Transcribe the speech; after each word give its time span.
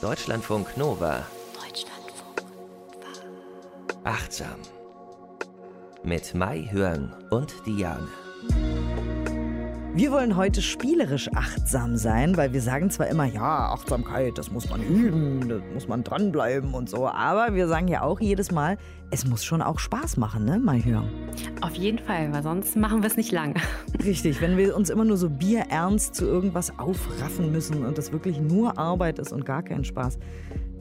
Deutschlandfunk 0.00 0.76
Nova. 0.76 1.24
Deutschlandfunk 1.54 2.42
Nova. 2.42 4.04
Achtsam. 4.04 4.60
Mit 6.02 6.34
Mai 6.34 6.68
Hörn 6.70 7.14
und 7.30 7.54
Diane. 7.66 8.08
Wir 9.96 10.10
wollen 10.10 10.34
heute 10.34 10.60
spielerisch 10.60 11.30
achtsam 11.36 11.96
sein, 11.96 12.36
weil 12.36 12.52
wir 12.52 12.60
sagen 12.60 12.90
zwar 12.90 13.06
immer, 13.06 13.26
ja, 13.26 13.68
Achtsamkeit, 13.68 14.36
das 14.36 14.50
muss 14.50 14.68
man 14.68 14.82
üben, 14.82 15.48
da 15.48 15.60
muss 15.72 15.86
man 15.86 16.02
dranbleiben 16.02 16.74
und 16.74 16.90
so, 16.90 17.06
aber 17.06 17.54
wir 17.54 17.68
sagen 17.68 17.86
ja 17.86 18.02
auch 18.02 18.18
jedes 18.18 18.50
Mal, 18.50 18.76
es 19.12 19.24
muss 19.24 19.44
schon 19.44 19.62
auch 19.62 19.78
Spaß 19.78 20.16
machen, 20.16 20.46
ne, 20.46 20.58
Mai 20.58 20.80
Hörn? 20.80 21.08
Auf 21.60 21.76
jeden 21.76 22.00
Fall, 22.00 22.32
weil 22.32 22.42
sonst 22.42 22.74
machen 22.74 23.02
wir 23.02 23.06
es 23.06 23.16
nicht 23.16 23.30
lange. 23.30 23.54
Richtig, 24.04 24.40
wenn 24.40 24.56
wir 24.56 24.74
uns 24.74 24.90
immer 24.90 25.04
nur 25.04 25.16
so 25.16 25.30
bierernst 25.30 26.16
zu 26.16 26.24
irgendwas 26.24 26.76
aufraffen 26.76 27.52
müssen 27.52 27.86
und 27.86 27.96
das 27.96 28.10
wirklich 28.10 28.40
nur 28.40 28.76
Arbeit 28.76 29.20
ist 29.20 29.32
und 29.32 29.46
gar 29.46 29.62
kein 29.62 29.84
Spaß, 29.84 30.18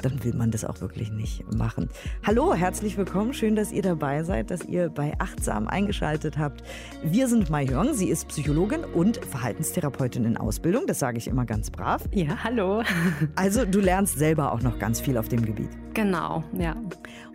dann 0.02 0.24
will 0.24 0.34
man 0.34 0.52
das 0.52 0.66
auch 0.66 0.82
wirklich 0.82 1.12
nicht 1.12 1.44
machen. 1.54 1.90
Hallo, 2.26 2.54
herzlich 2.54 2.98
willkommen. 2.98 3.34
Schön, 3.34 3.56
dass 3.56 3.72
ihr 3.72 3.82
dabei 3.82 4.24
seid, 4.24 4.52
dass 4.52 4.66
ihr 4.66 4.90
bei 4.90 5.14
Achtsam 5.20 5.68
eingeschaltet 5.68 6.38
habt. 6.38 6.64
Wir 7.04 7.28
sind 7.28 7.50
Mai 7.50 7.68
Hörn. 7.68 7.94
Sie 7.94 8.10
ist 8.10 8.28
Psychologin 8.28 8.84
und 8.84 9.18
Verhaltenstherapeutin 9.26 10.26
in 10.26 10.38
Ausbildung. 10.38 10.88
Das 10.88 11.00
sage 11.00 11.18
ich 11.18 11.28
immer 11.28 11.46
ganz 11.46 11.70
brav. 11.70 12.04
Ja, 12.12 12.44
hallo. 12.44 12.84
Also, 13.36 13.66
du 13.66 13.80
lernst 13.80 14.18
selber 14.18 14.52
auch 14.52 14.62
noch 14.62 14.80
ganz 14.80 15.02
viel 15.02 15.18
auf 15.18 15.28
dem 15.28 15.46
Gebiet. 15.46 15.70
Genau, 15.94 16.44
ja. 16.58 16.76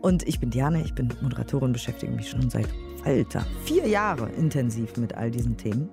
Und 0.00 0.26
ich 0.26 0.40
bin 0.40 0.50
Diane, 0.50 0.82
ich 0.82 0.94
bin 0.94 1.08
Moderatorin, 1.20 1.72
beschäftige 1.72 2.12
mich 2.12 2.30
schon 2.30 2.50
seit, 2.50 2.68
Alter, 3.04 3.44
vier 3.64 3.86
Jahre 3.86 4.28
intensiv 4.30 4.96
mit 4.96 5.14
all 5.14 5.30
diesen 5.30 5.56
Themen. 5.56 5.88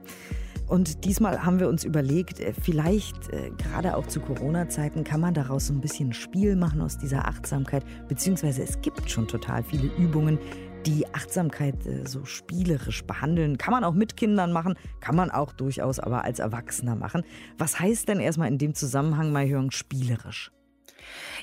Und 0.67 1.05
diesmal 1.05 1.45
haben 1.45 1.59
wir 1.59 1.69
uns 1.69 1.83
überlegt, 1.83 2.39
äh, 2.39 2.53
vielleicht 2.53 3.29
äh, 3.29 3.51
gerade 3.57 3.95
auch 3.95 4.07
zu 4.07 4.19
Corona-Zeiten 4.19 5.03
kann 5.03 5.21
man 5.21 5.33
daraus 5.33 5.67
so 5.67 5.73
ein 5.73 5.81
bisschen 5.81 6.13
Spiel 6.13 6.55
machen 6.55 6.81
aus 6.81 6.97
dieser 6.97 7.27
Achtsamkeit, 7.27 7.83
beziehungsweise 8.07 8.63
es 8.63 8.81
gibt 8.81 9.09
schon 9.09 9.27
total 9.27 9.63
viele 9.63 9.89
Übungen, 9.97 10.39
die 10.85 11.05
Achtsamkeit 11.13 11.85
äh, 11.85 12.07
so 12.07 12.25
spielerisch 12.25 13.03
behandeln. 13.03 13.57
Kann 13.57 13.71
man 13.73 13.83
auch 13.83 13.93
mit 13.93 14.17
Kindern 14.17 14.51
machen, 14.51 14.75
kann 15.01 15.15
man 15.15 15.31
auch 15.31 15.53
durchaus 15.53 15.99
aber 15.99 16.23
als 16.23 16.39
Erwachsener 16.39 16.95
machen. 16.95 17.23
Was 17.57 17.79
heißt 17.79 18.07
denn 18.07 18.19
erstmal 18.19 18.47
in 18.47 18.57
dem 18.57 18.73
Zusammenhang 18.73 19.31
mal 19.31 19.47
hören 19.47 19.71
spielerisch? 19.71 20.51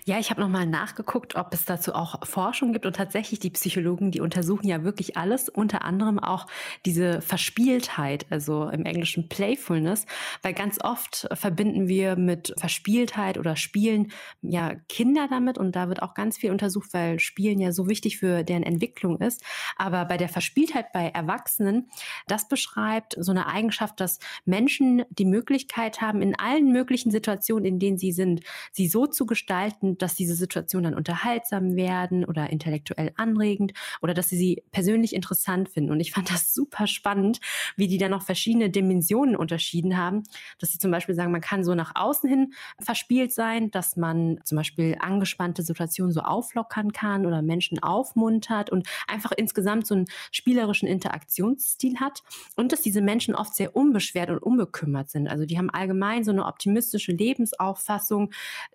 Ja, 0.05 0.19
ich 0.19 0.31
habe 0.31 0.41
nochmal 0.41 0.67
nachgeguckt, 0.67 1.37
ob 1.37 1.55
es 1.55 1.65
dazu 1.65 1.95
auch 1.95 2.27
Forschung 2.27 2.73
gibt. 2.73 2.87
Und 2.87 2.97
tatsächlich 2.97 3.39
die 3.39 3.51
Psychologen, 3.51 4.11
die 4.11 4.21
untersuchen 4.21 4.67
ja 4.67 4.83
wirklich 4.83 5.17
alles, 5.17 5.49
unter 5.49 5.85
anderem 5.85 6.19
auch 6.19 6.47
diese 6.85 7.23
Verspieltheit, 7.23 8.27
also 8.31 8.69
im 8.69 8.85
Englischen 8.85 9.29
Playfulness, 9.29 10.07
weil 10.43 10.55
ganz 10.55 10.83
oft 10.83 11.29
verbinden 11.33 11.87
wir 11.87 12.17
mit 12.17 12.53
Verspieltheit 12.59 13.39
oder 13.39 13.55
Spielen 13.55 14.11
ja 14.41 14.75
Kinder 14.89 15.29
damit. 15.31 15.57
Und 15.57 15.77
da 15.77 15.89
wird 15.89 16.03
auch 16.03 16.15
ganz 16.15 16.37
viel 16.37 16.51
untersucht, 16.51 16.93
weil 16.93 17.21
Spielen 17.21 17.61
ja 17.61 17.71
so 17.71 17.89
wichtig 17.89 18.19
für 18.19 18.43
deren 18.43 18.65
Entwicklung 18.65 19.21
ist. 19.21 19.45
Aber 19.77 20.05
bei 20.05 20.17
der 20.17 20.29
Verspieltheit 20.29 20.93
bei 20.93 21.09
Erwachsenen, 21.09 21.91
das 22.27 22.49
beschreibt 22.49 23.15
so 23.19 23.31
eine 23.31 23.47
Eigenschaft, 23.47 24.01
dass 24.01 24.19
Menschen 24.45 25.05
die 25.11 25.27
Möglichkeit 25.27 26.01
haben, 26.01 26.23
in 26.23 26.37
allen 26.37 26.73
möglichen 26.73 27.13
Situationen, 27.13 27.65
in 27.65 27.79
denen 27.79 27.99
sie 27.99 28.11
sind, 28.11 28.41
sie 28.73 28.89
so 28.89 29.07
zu 29.07 29.27
gestalten, 29.27 29.52
dass 29.99 30.15
diese 30.15 30.35
Situationen 30.35 30.93
dann 30.93 30.99
unterhaltsam 30.99 31.77
werden 31.77 32.25
oder 32.25 32.51
intellektuell 32.51 33.13
anregend 33.17 33.73
oder 34.01 34.15
dass 34.15 34.29
sie 34.29 34.37
sie 34.37 34.63
persönlich 34.73 35.15
interessant 35.15 35.69
finden. 35.69 35.91
Und 35.91 36.01
ich 36.01 36.13
fand 36.13 36.31
das 36.31 36.55
super 36.55 36.87
spannend, 36.87 37.41
wie 37.77 37.89
die 37.89 37.99
dann 37.99 38.11
noch 38.11 38.23
verschiedene 38.23 38.71
Dimensionen 38.71 39.37
unterschieden 39.37 39.97
haben, 39.97 40.23
dass 40.59 40.71
sie 40.71 40.79
zum 40.79 40.91
Beispiel 40.91 41.15
sagen, 41.15 41.33
man 41.33 41.41
kann 41.41 41.65
so 41.65 41.75
nach 41.75 41.93
außen 41.95 42.29
hin 42.29 42.53
verspielt 42.81 43.33
sein, 43.33 43.71
dass 43.71 43.97
man 43.97 44.41
zum 44.45 44.57
Beispiel 44.57 44.97
angespannte 45.01 45.63
Situationen 45.63 46.13
so 46.13 46.21
auflockern 46.21 46.93
kann 46.93 47.27
oder 47.27 47.43
Menschen 47.43 47.83
aufmuntert 47.83 48.71
und 48.71 48.89
einfach 49.07 49.33
insgesamt 49.37 49.87
so 49.87 49.95
einen 49.95 50.07
spielerischen 50.31 50.89
Interaktionsstil 50.89 52.01
hat 52.01 52.23
und 52.57 52.73
dass 52.73 52.83
diese 52.83 53.03
Menschen 53.03 53.35
oft 53.35 53.55
sehr 53.55 53.77
unbeschwert 53.77 54.31
und 54.31 54.39
unbekümmert 54.39 55.11
sind. 55.11 55.29
Also 55.29 55.45
die 55.45 55.59
haben 55.59 55.71
allgemein 55.71 56.25
so 56.25 56.31
eine 56.31 56.47
optimistische 56.47 57.13
Lebensauffassung, 57.13 58.31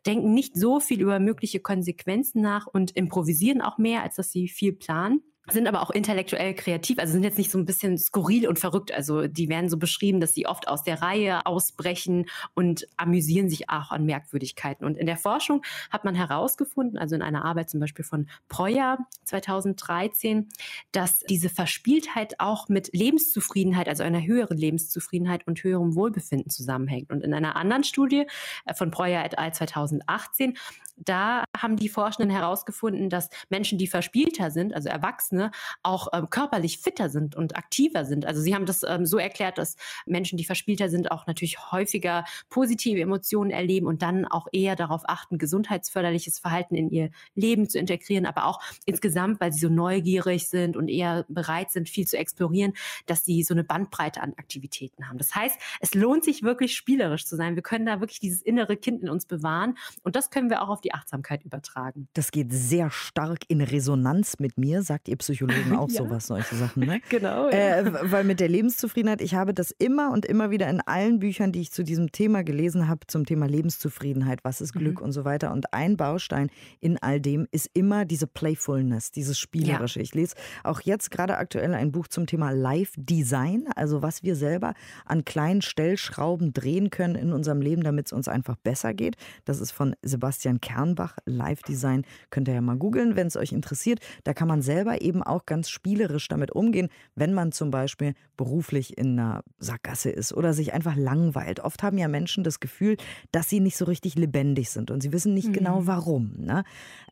denken 0.05 0.33
nicht 0.33 0.55
so 0.55 0.66
viel 0.79 1.01
über 1.01 1.19
mögliche 1.19 1.59
Konsequenzen 1.59 2.41
nach 2.41 2.67
und 2.67 2.91
improvisieren 2.91 3.61
auch 3.61 3.77
mehr, 3.77 4.03
als 4.03 4.15
dass 4.15 4.31
sie 4.31 4.47
viel 4.47 4.73
planen 4.73 5.21
sind 5.51 5.67
aber 5.67 5.81
auch 5.81 5.89
intellektuell 5.89 6.53
kreativ, 6.53 6.99
also 6.99 7.13
sind 7.13 7.23
jetzt 7.23 7.37
nicht 7.37 7.51
so 7.51 7.57
ein 7.57 7.65
bisschen 7.65 7.97
skurril 7.97 8.47
und 8.47 8.59
verrückt. 8.59 8.91
Also 8.93 9.27
die 9.27 9.49
werden 9.49 9.69
so 9.69 9.77
beschrieben, 9.77 10.19
dass 10.19 10.33
sie 10.33 10.45
oft 10.45 10.67
aus 10.67 10.83
der 10.83 11.01
Reihe 11.01 11.45
ausbrechen 11.45 12.25
und 12.53 12.87
amüsieren 12.97 13.49
sich 13.49 13.69
auch 13.69 13.91
an 13.91 14.05
Merkwürdigkeiten. 14.05 14.85
Und 14.85 14.97
in 14.97 15.05
der 15.05 15.17
Forschung 15.17 15.63
hat 15.89 16.05
man 16.05 16.15
herausgefunden, 16.15 16.97
also 16.97 17.15
in 17.15 17.21
einer 17.21 17.45
Arbeit 17.45 17.69
zum 17.69 17.79
Beispiel 17.79 18.05
von 18.05 18.27
Breuer 18.47 18.97
2013, 19.25 20.49
dass 20.91 21.19
diese 21.21 21.49
Verspieltheit 21.49 22.39
auch 22.39 22.69
mit 22.69 22.89
Lebenszufriedenheit, 22.93 23.89
also 23.89 24.03
einer 24.03 24.25
höheren 24.25 24.57
Lebenszufriedenheit 24.57 25.47
und 25.47 25.63
höherem 25.63 25.95
Wohlbefinden 25.95 26.49
zusammenhängt. 26.49 27.11
Und 27.11 27.23
in 27.23 27.33
einer 27.33 27.55
anderen 27.55 27.83
Studie 27.83 28.25
äh, 28.65 28.73
von 28.73 28.91
Breuer 28.91 29.23
et 29.23 29.37
al. 29.37 29.53
2018, 29.53 30.57
da 30.97 31.43
haben 31.55 31.77
die 31.77 31.89
Forschenden 31.89 32.29
herausgefunden, 32.29 33.09
dass 33.09 33.29
Menschen, 33.49 33.77
die 33.77 33.87
verspielter 33.87 34.51
sind, 34.51 34.73
also 34.73 34.89
Erwachsene, 34.89 35.51
auch 35.83 36.07
ähm, 36.13 36.29
körperlich 36.29 36.79
fitter 36.79 37.09
sind 37.09 37.35
und 37.35 37.55
aktiver 37.55 38.05
sind. 38.05 38.25
Also 38.25 38.41
sie 38.41 38.55
haben 38.55 38.65
das 38.65 38.83
ähm, 38.83 39.05
so 39.05 39.17
erklärt, 39.17 39.57
dass 39.57 39.75
Menschen, 40.05 40.37
die 40.37 40.45
verspielter 40.45 40.89
sind, 40.89 41.11
auch 41.11 41.27
natürlich 41.27 41.71
häufiger 41.71 42.25
positive 42.49 42.99
Emotionen 42.99 43.51
erleben 43.51 43.87
und 43.87 44.01
dann 44.01 44.25
auch 44.25 44.47
eher 44.51 44.75
darauf 44.75 45.03
achten, 45.05 45.37
gesundheitsförderliches 45.37 46.39
Verhalten 46.39 46.75
in 46.75 46.89
ihr 46.89 47.11
Leben 47.35 47.69
zu 47.69 47.77
integrieren, 47.79 48.25
aber 48.25 48.45
auch 48.45 48.61
insgesamt, 48.85 49.39
weil 49.39 49.51
sie 49.51 49.59
so 49.59 49.69
neugierig 49.69 50.49
sind 50.49 50.75
und 50.75 50.87
eher 50.87 51.25
bereit 51.27 51.71
sind, 51.71 51.89
viel 51.89 52.07
zu 52.07 52.17
explorieren, 52.17 52.73
dass 53.05 53.23
sie 53.23 53.43
so 53.43 53.53
eine 53.53 53.63
Bandbreite 53.63 54.21
an 54.21 54.33
Aktivitäten 54.37 55.07
haben. 55.07 55.17
Das 55.17 55.35
heißt, 55.35 55.59
es 55.79 55.93
lohnt 55.93 56.23
sich 56.23 56.43
wirklich 56.43 56.75
spielerisch 56.75 57.25
zu 57.25 57.35
sein. 57.35 57.55
Wir 57.55 57.63
können 57.63 57.85
da 57.85 57.99
wirklich 57.99 58.19
dieses 58.19 58.41
innere 58.41 58.77
Kind 58.77 59.03
in 59.03 59.09
uns 59.09 59.25
bewahren 59.25 59.77
und 60.03 60.15
das 60.15 60.31
können 60.31 60.49
wir 60.49 60.61
auch 60.63 60.69
auf 60.69 60.81
die 60.81 60.86
Achtsamkeit 60.93 61.43
übertragen. 61.43 62.07
Das 62.13 62.31
geht 62.31 62.51
sehr 62.51 62.89
stark 62.91 63.39
in 63.47 63.61
Resonanz 63.61 64.39
mit 64.39 64.57
mir, 64.57 64.83
sagt 64.83 65.07
ihr 65.07 65.17
Psychologen 65.17 65.75
auch 65.77 65.89
ja. 65.89 66.03
sowas, 66.03 66.27
solche 66.27 66.55
Sachen. 66.55 66.85
Ne? 66.85 67.01
Genau. 67.09 67.49
Ja. 67.49 67.77
Äh, 67.77 68.11
weil 68.11 68.23
mit 68.23 68.39
der 68.39 68.49
Lebenszufriedenheit, 68.49 69.21
ich 69.21 69.33
habe 69.33 69.53
das 69.53 69.71
immer 69.71 70.11
und 70.11 70.25
immer 70.25 70.51
wieder 70.51 70.69
in 70.69 70.81
allen 70.81 71.19
Büchern, 71.19 71.51
die 71.51 71.61
ich 71.61 71.71
zu 71.71 71.83
diesem 71.83 72.11
Thema 72.11 72.43
gelesen 72.43 72.87
habe, 72.87 73.07
zum 73.07 73.25
Thema 73.25 73.47
Lebenszufriedenheit, 73.47 74.43
was 74.43 74.61
ist 74.61 74.73
Glück 74.73 74.99
mhm. 74.99 75.05
und 75.05 75.11
so 75.13 75.25
weiter. 75.25 75.51
Und 75.51 75.73
ein 75.73 75.95
Baustein 75.95 76.49
in 76.79 76.97
all 76.97 77.21
dem 77.21 77.47
ist 77.51 77.69
immer 77.73 78.05
diese 78.05 78.27
Playfulness, 78.27 79.11
dieses 79.11 79.39
Spielerische. 79.39 79.99
Ja. 79.99 80.03
Ich 80.03 80.15
lese 80.15 80.35
auch 80.63 80.81
jetzt 80.81 81.11
gerade 81.11 81.37
aktuell 81.37 81.73
ein 81.73 81.91
Buch 81.91 82.07
zum 82.07 82.27
Thema 82.27 82.51
Life 82.51 82.93
Design, 82.97 83.65
also 83.75 84.01
was 84.01 84.23
wir 84.23 84.35
selber 84.35 84.73
an 85.05 85.25
kleinen 85.25 85.61
Stellschrauben 85.61 86.53
drehen 86.53 86.89
können 86.89 87.15
in 87.15 87.31
unserem 87.31 87.61
Leben, 87.61 87.83
damit 87.83 88.07
es 88.07 88.13
uns 88.13 88.27
einfach 88.27 88.55
besser 88.57 88.93
geht. 88.93 89.15
Das 89.45 89.59
ist 89.59 89.71
von 89.71 89.95
Sebastian 90.01 90.61
Kernbach. 90.77 91.17
Life 91.25 91.63
Design 91.67 92.05
könnt 92.29 92.47
ihr 92.47 92.53
ja 92.53 92.61
mal 92.61 92.77
googeln, 92.77 93.15
wenn 93.15 93.27
es 93.27 93.35
euch 93.35 93.51
interessiert. 93.51 93.99
Da 94.23 94.33
kann 94.33 94.47
man 94.47 94.61
selber 94.61 95.01
eben 95.01 95.23
auch 95.23 95.45
ganz 95.47 95.69
spielerisch 95.69 96.27
damit 96.27 96.51
umgehen, 96.51 96.89
wenn 97.15 97.33
man 97.33 97.51
zum 97.51 97.71
Beispiel 97.71 98.13
beruflich 98.37 98.95
in 98.97 99.19
einer 99.19 99.43
Sackgasse 99.57 100.11
ist 100.11 100.33
oder 100.33 100.53
sich 100.53 100.73
einfach 100.73 100.95
langweilt. 100.95 101.59
Oft 101.59 101.81
haben 101.81 101.97
ja 101.97 102.07
Menschen 102.07 102.43
das 102.43 102.59
Gefühl, 102.59 102.97
dass 103.31 103.49
sie 103.49 103.59
nicht 103.59 103.75
so 103.75 103.85
richtig 103.85 104.15
lebendig 104.15 104.69
sind 104.69 104.91
und 104.91 105.01
sie 105.01 105.11
wissen 105.11 105.33
nicht 105.33 105.51
genau, 105.51 105.81
mhm. 105.81 105.85
genau 105.85 105.87
warum. 105.87 106.33
Ne? 106.37 106.63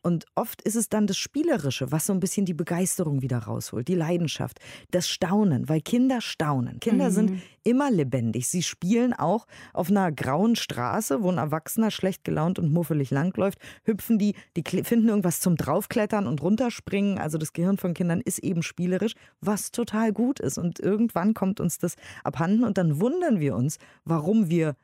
Und 0.02 0.26
oft 0.36 0.62
ist 0.62 0.76
es 0.76 0.88
dann 0.88 1.08
das 1.08 1.16
Spielerische, 1.16 1.90
was 1.90 2.06
so 2.06 2.12
ein 2.12 2.20
bisschen 2.20 2.46
die 2.46 2.54
Begeisterung 2.54 3.22
wieder 3.22 3.38
rausholt, 3.38 3.88
die 3.88 3.96
Leidenschaft, 3.96 4.60
das 4.92 5.08
Staunen, 5.08 5.68
weil 5.68 5.80
Kinder 5.80 6.20
staunen. 6.20 6.78
Kinder 6.78 7.10
mhm. 7.10 7.14
sind 7.14 7.42
immer 7.64 7.90
lebendig. 7.90 8.48
Sie 8.48 8.62
spielen 8.62 9.12
auch 9.12 9.48
auf 9.72 9.90
einer 9.90 10.12
grauen 10.12 10.54
Straße, 10.54 11.22
wo 11.22 11.30
ein 11.30 11.38
Erwachsener 11.38 11.90
schlecht 11.90 12.22
gelaunt 12.22 12.60
und 12.60 12.72
muffelig 12.72 13.10
langläuft, 13.10 13.55
hüpfen 13.84 14.18
die, 14.18 14.34
die 14.56 14.62
finden 14.82 15.08
irgendwas 15.08 15.40
zum 15.40 15.56
draufklettern 15.56 16.26
und 16.26 16.42
runterspringen. 16.42 17.18
Also 17.18 17.38
das 17.38 17.52
Gehirn 17.52 17.78
von 17.78 17.94
Kindern 17.94 18.20
ist 18.20 18.38
eben 18.38 18.62
spielerisch, 18.62 19.14
was 19.40 19.70
total 19.70 20.12
gut 20.12 20.40
ist. 20.40 20.58
Und 20.58 20.80
irgendwann 20.80 21.34
kommt 21.34 21.60
uns 21.60 21.78
das 21.78 21.96
abhanden 22.24 22.64
und 22.64 22.78
dann 22.78 23.00
wundern 23.00 23.40
wir 23.40 23.54
uns, 23.54 23.78
warum 24.04 24.48
wir 24.48 24.76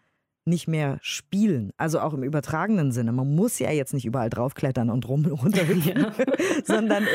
nicht 0.44 0.66
mehr 0.66 0.98
spielen, 1.02 1.72
also 1.76 2.00
auch 2.00 2.14
im 2.14 2.24
übertragenen 2.24 2.90
Sinne. 2.90 3.12
Man 3.12 3.34
muss 3.34 3.58
ja 3.58 3.70
jetzt 3.70 3.94
nicht 3.94 4.04
überall 4.04 4.30
draufklettern 4.30 4.90
und 4.90 5.08
rum 5.08 5.24
runterhüpfen, 5.42 6.00
ja. 6.00 6.12
sondern 6.64 7.06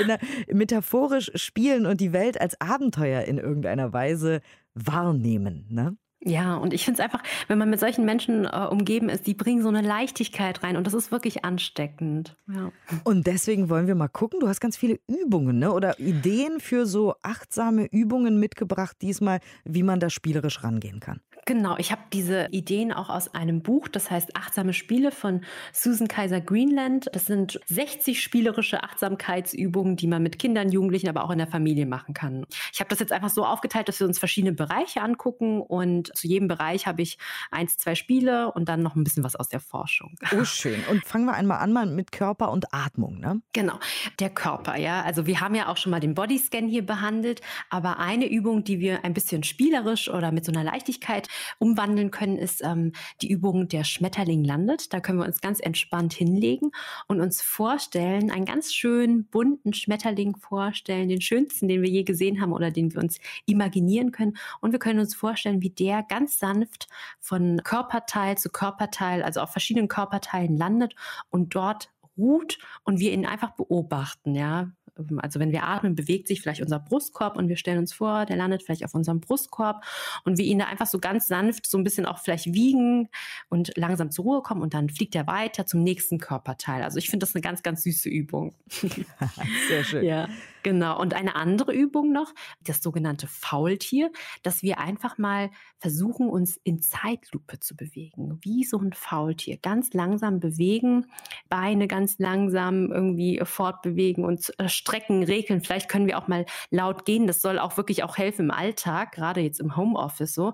metaphorisch 0.51 1.31
spielen 1.35 1.85
und 1.85 1.99
die 1.99 2.13
Welt 2.13 2.39
als 2.39 2.59
Abenteuer 2.61 3.23
in 3.23 3.37
irgendeiner 3.37 3.91
Weise 3.91 4.41
wahrnehmen. 4.73 5.65
Ne? 5.69 5.97
Ja, 6.19 6.55
und 6.55 6.73
ich 6.73 6.83
finde 6.83 6.99
es 6.99 7.03
einfach, 7.03 7.21
wenn 7.47 7.59
man 7.59 7.69
mit 7.69 7.79
solchen 7.79 8.03
Menschen 8.03 8.45
äh, 8.45 8.67
umgeben 8.69 9.07
ist, 9.07 9.27
die 9.27 9.35
bringen 9.35 9.61
so 9.61 9.69
eine 9.69 9.81
Leichtigkeit 9.81 10.63
rein 10.63 10.75
und 10.75 10.87
das 10.87 10.95
ist 10.95 11.11
wirklich 11.11 11.45
ansteckend. 11.45 12.35
Ja. 12.51 12.71
Und 13.03 13.27
deswegen 13.27 13.69
wollen 13.69 13.87
wir 13.87 13.95
mal 13.95 14.07
gucken. 14.07 14.39
Du 14.39 14.47
hast 14.47 14.59
ganz 14.59 14.77
viele 14.77 14.99
Übungen 15.07 15.59
ne? 15.59 15.71
oder 15.71 15.99
Ideen 15.99 16.59
für 16.59 16.85
so 16.87 17.15
achtsame 17.21 17.85
Übungen 17.85 18.39
mitgebracht, 18.39 18.97
diesmal, 19.01 19.39
wie 19.63 19.83
man 19.83 19.99
da 19.99 20.09
spielerisch 20.09 20.63
rangehen 20.63 20.99
kann. 20.99 21.21
Genau, 21.47 21.77
ich 21.77 21.93
habe 21.93 22.01
diese 22.11 22.49
Ideen 22.51 22.91
auch 22.91 23.09
aus 23.09 23.33
einem 23.33 23.61
Buch, 23.61 23.87
das 23.87 24.11
heißt 24.11 24.35
Achtsame 24.35 24.73
Spiele 24.73 25.11
von 25.11 25.45
Susan 25.71 26.09
Kaiser 26.09 26.41
Greenland. 26.41 27.07
Das 27.13 27.25
sind 27.25 27.61
60 27.67 28.21
spielerische 28.21 28.83
Achtsamkeitsübungen, 28.83 29.95
die 29.95 30.07
man 30.07 30.21
mit 30.21 30.39
Kindern, 30.39 30.69
Jugendlichen, 30.69 31.07
aber 31.07 31.23
auch 31.23 31.29
in 31.31 31.37
der 31.37 31.47
Familie 31.47 31.85
machen 31.85 32.13
kann. 32.13 32.45
Ich 32.73 32.81
habe 32.81 32.89
das 32.89 32.99
jetzt 32.99 33.13
einfach 33.13 33.29
so 33.29 33.45
aufgeteilt, 33.45 33.87
dass 33.87 33.97
wir 34.01 34.07
uns 34.07 34.19
verschiedene 34.19 34.51
Bereiche 34.51 35.01
angucken 35.01 35.61
und 35.61 36.13
zu 36.17 36.27
jedem 36.27 36.49
Bereich 36.49 36.85
habe 36.85 37.01
ich 37.01 37.17
eins, 37.49 37.77
zwei 37.77 37.95
Spiele 37.95 38.51
und 38.51 38.67
dann 38.67 38.83
noch 38.83 38.95
ein 38.97 39.05
bisschen 39.05 39.23
was 39.23 39.37
aus 39.37 39.47
der 39.47 39.61
Forschung. 39.61 40.15
Oh, 40.37 40.43
schön. 40.43 40.83
Und 40.91 41.05
fangen 41.05 41.27
wir 41.27 41.33
einmal 41.33 41.59
an 41.59 41.71
mal 41.71 41.85
mit 41.85 42.11
Körper 42.11 42.51
und 42.51 42.73
Atmung, 42.73 43.21
ne? 43.21 43.41
Genau, 43.53 43.79
der 44.19 44.31
Körper, 44.31 44.75
ja. 44.75 45.01
Also 45.03 45.25
wir 45.27 45.39
haben 45.39 45.55
ja 45.55 45.69
auch 45.69 45.77
schon 45.77 45.91
mal 45.91 46.01
den 46.01 46.13
Bodyscan 46.13 46.67
hier 46.67 46.85
behandelt, 46.85 47.39
aber 47.69 47.99
eine 47.99 48.29
Übung, 48.29 48.65
die 48.65 48.81
wir 48.81 49.05
ein 49.05 49.13
bisschen 49.13 49.43
spielerisch 49.43 50.09
oder 50.09 50.33
mit 50.33 50.43
so 50.43 50.51
einer 50.51 50.65
Leichtigkeit 50.65 51.29
umwandeln 51.59 52.11
können, 52.11 52.37
ist 52.37 52.63
ähm, 52.63 52.93
die 53.21 53.29
Übung 53.29 53.67
der 53.67 53.83
Schmetterling 53.83 54.43
landet. 54.43 54.93
Da 54.93 54.99
können 54.99 55.19
wir 55.19 55.25
uns 55.25 55.41
ganz 55.41 55.59
entspannt 55.59 56.13
hinlegen 56.13 56.71
und 57.07 57.21
uns 57.21 57.41
vorstellen, 57.41 58.31
einen 58.31 58.45
ganz 58.45 58.73
schönen 58.73 59.25
bunten 59.25 59.73
Schmetterling 59.73 60.35
vorstellen, 60.37 61.09
den 61.09 61.21
schönsten, 61.21 61.67
den 61.67 61.81
wir 61.81 61.89
je 61.89 62.03
gesehen 62.03 62.41
haben 62.41 62.53
oder 62.53 62.71
den 62.71 62.93
wir 62.93 63.01
uns 63.01 63.19
imaginieren 63.45 64.11
können. 64.11 64.37
Und 64.61 64.71
wir 64.71 64.79
können 64.79 64.99
uns 64.99 65.15
vorstellen, 65.15 65.61
wie 65.61 65.69
der 65.69 66.03
ganz 66.03 66.39
sanft 66.39 66.87
von 67.19 67.61
Körperteil 67.63 68.37
zu 68.37 68.49
Körperteil, 68.49 69.23
also 69.23 69.41
auf 69.41 69.51
verschiedenen 69.51 69.87
Körperteilen 69.87 70.57
landet 70.57 70.95
und 71.29 71.55
dort 71.55 71.89
ruht 72.17 72.57
und 72.83 72.99
wir 72.99 73.11
ihn 73.13 73.25
einfach 73.25 73.51
beobachten, 73.51 74.35
ja. 74.35 74.71
Ähm, 74.97 75.19
also 75.19 75.39
wenn 75.39 75.51
wir 75.51 75.63
atmen, 75.63 75.95
bewegt 75.95 76.27
sich 76.27 76.41
vielleicht 76.41 76.61
unser 76.61 76.79
Brustkorb 76.79 77.37
und 77.37 77.49
wir 77.49 77.57
stellen 77.57 77.79
uns 77.79 77.93
vor, 77.93 78.25
der 78.25 78.37
landet 78.37 78.63
vielleicht 78.63 78.85
auf 78.85 78.93
unserem 78.93 79.19
Brustkorb 79.19 79.83
und 80.23 80.37
wir 80.37 80.45
ihn 80.45 80.59
da 80.59 80.65
einfach 80.65 80.87
so 80.87 80.99
ganz 80.99 81.27
sanft 81.27 81.67
so 81.67 81.77
ein 81.77 81.83
bisschen 81.83 82.05
auch 82.05 82.19
vielleicht 82.19 82.53
wiegen 82.53 83.09
und 83.49 83.71
langsam 83.75 84.11
zur 84.11 84.25
Ruhe 84.25 84.41
kommen 84.41 84.61
und 84.61 84.73
dann 84.73 84.89
fliegt 84.89 85.15
er 85.15 85.27
weiter 85.27 85.65
zum 85.65 85.83
nächsten 85.83 86.17
Körperteil. 86.17 86.83
Also 86.83 86.97
ich 86.97 87.09
finde 87.09 87.25
das 87.25 87.35
eine 87.35 87.41
ganz, 87.41 87.63
ganz 87.63 87.83
süße 87.83 88.09
Übung. 88.09 88.55
Sehr 89.67 89.83
schön. 89.83 90.03
Ja. 90.03 90.27
Genau. 90.67 90.99
Und 90.99 91.13
eine 91.13 91.35
andere 91.35 91.73
Übung 91.73 92.11
noch, 92.11 92.33
das 92.61 92.83
sogenannte 92.83 93.25
Faultier, 93.27 94.11
dass 94.43 94.63
wir 94.63 94.79
einfach 94.79 95.17
mal 95.17 95.49
versuchen, 95.79 96.27
uns 96.29 96.59
in 96.61 96.81
Zeitlupe 96.81 97.61
zu 97.61 97.77
bewegen. 97.77 98.39
Wie 98.41 98.65
so 98.65 98.77
ein 98.77 98.91
Faultier. 98.91 99.55
Ganz 99.55 99.93
langsam 99.93 100.41
bewegen, 100.41 101.05
Beine 101.47 101.87
ganz 101.87 102.19
langsam 102.19 102.91
irgendwie 102.91 103.39
fortbewegen 103.45 104.25
und 104.25 104.51
äh, 104.57 104.67
strecken, 104.87 105.23
regeln. 105.23 105.61
Vielleicht 105.61 105.89
können 105.89 106.07
wir 106.07 106.17
auch 106.17 106.27
mal 106.27 106.45
laut 106.71 107.05
gehen. 107.05 107.27
Das 107.27 107.41
soll 107.41 107.59
auch 107.59 107.77
wirklich 107.77 108.03
auch 108.03 108.17
helfen 108.17 108.45
im 108.45 108.51
Alltag, 108.51 109.11
gerade 109.11 109.41
jetzt 109.41 109.59
im 109.59 109.75
Homeoffice 109.75 110.33
so. 110.33 110.53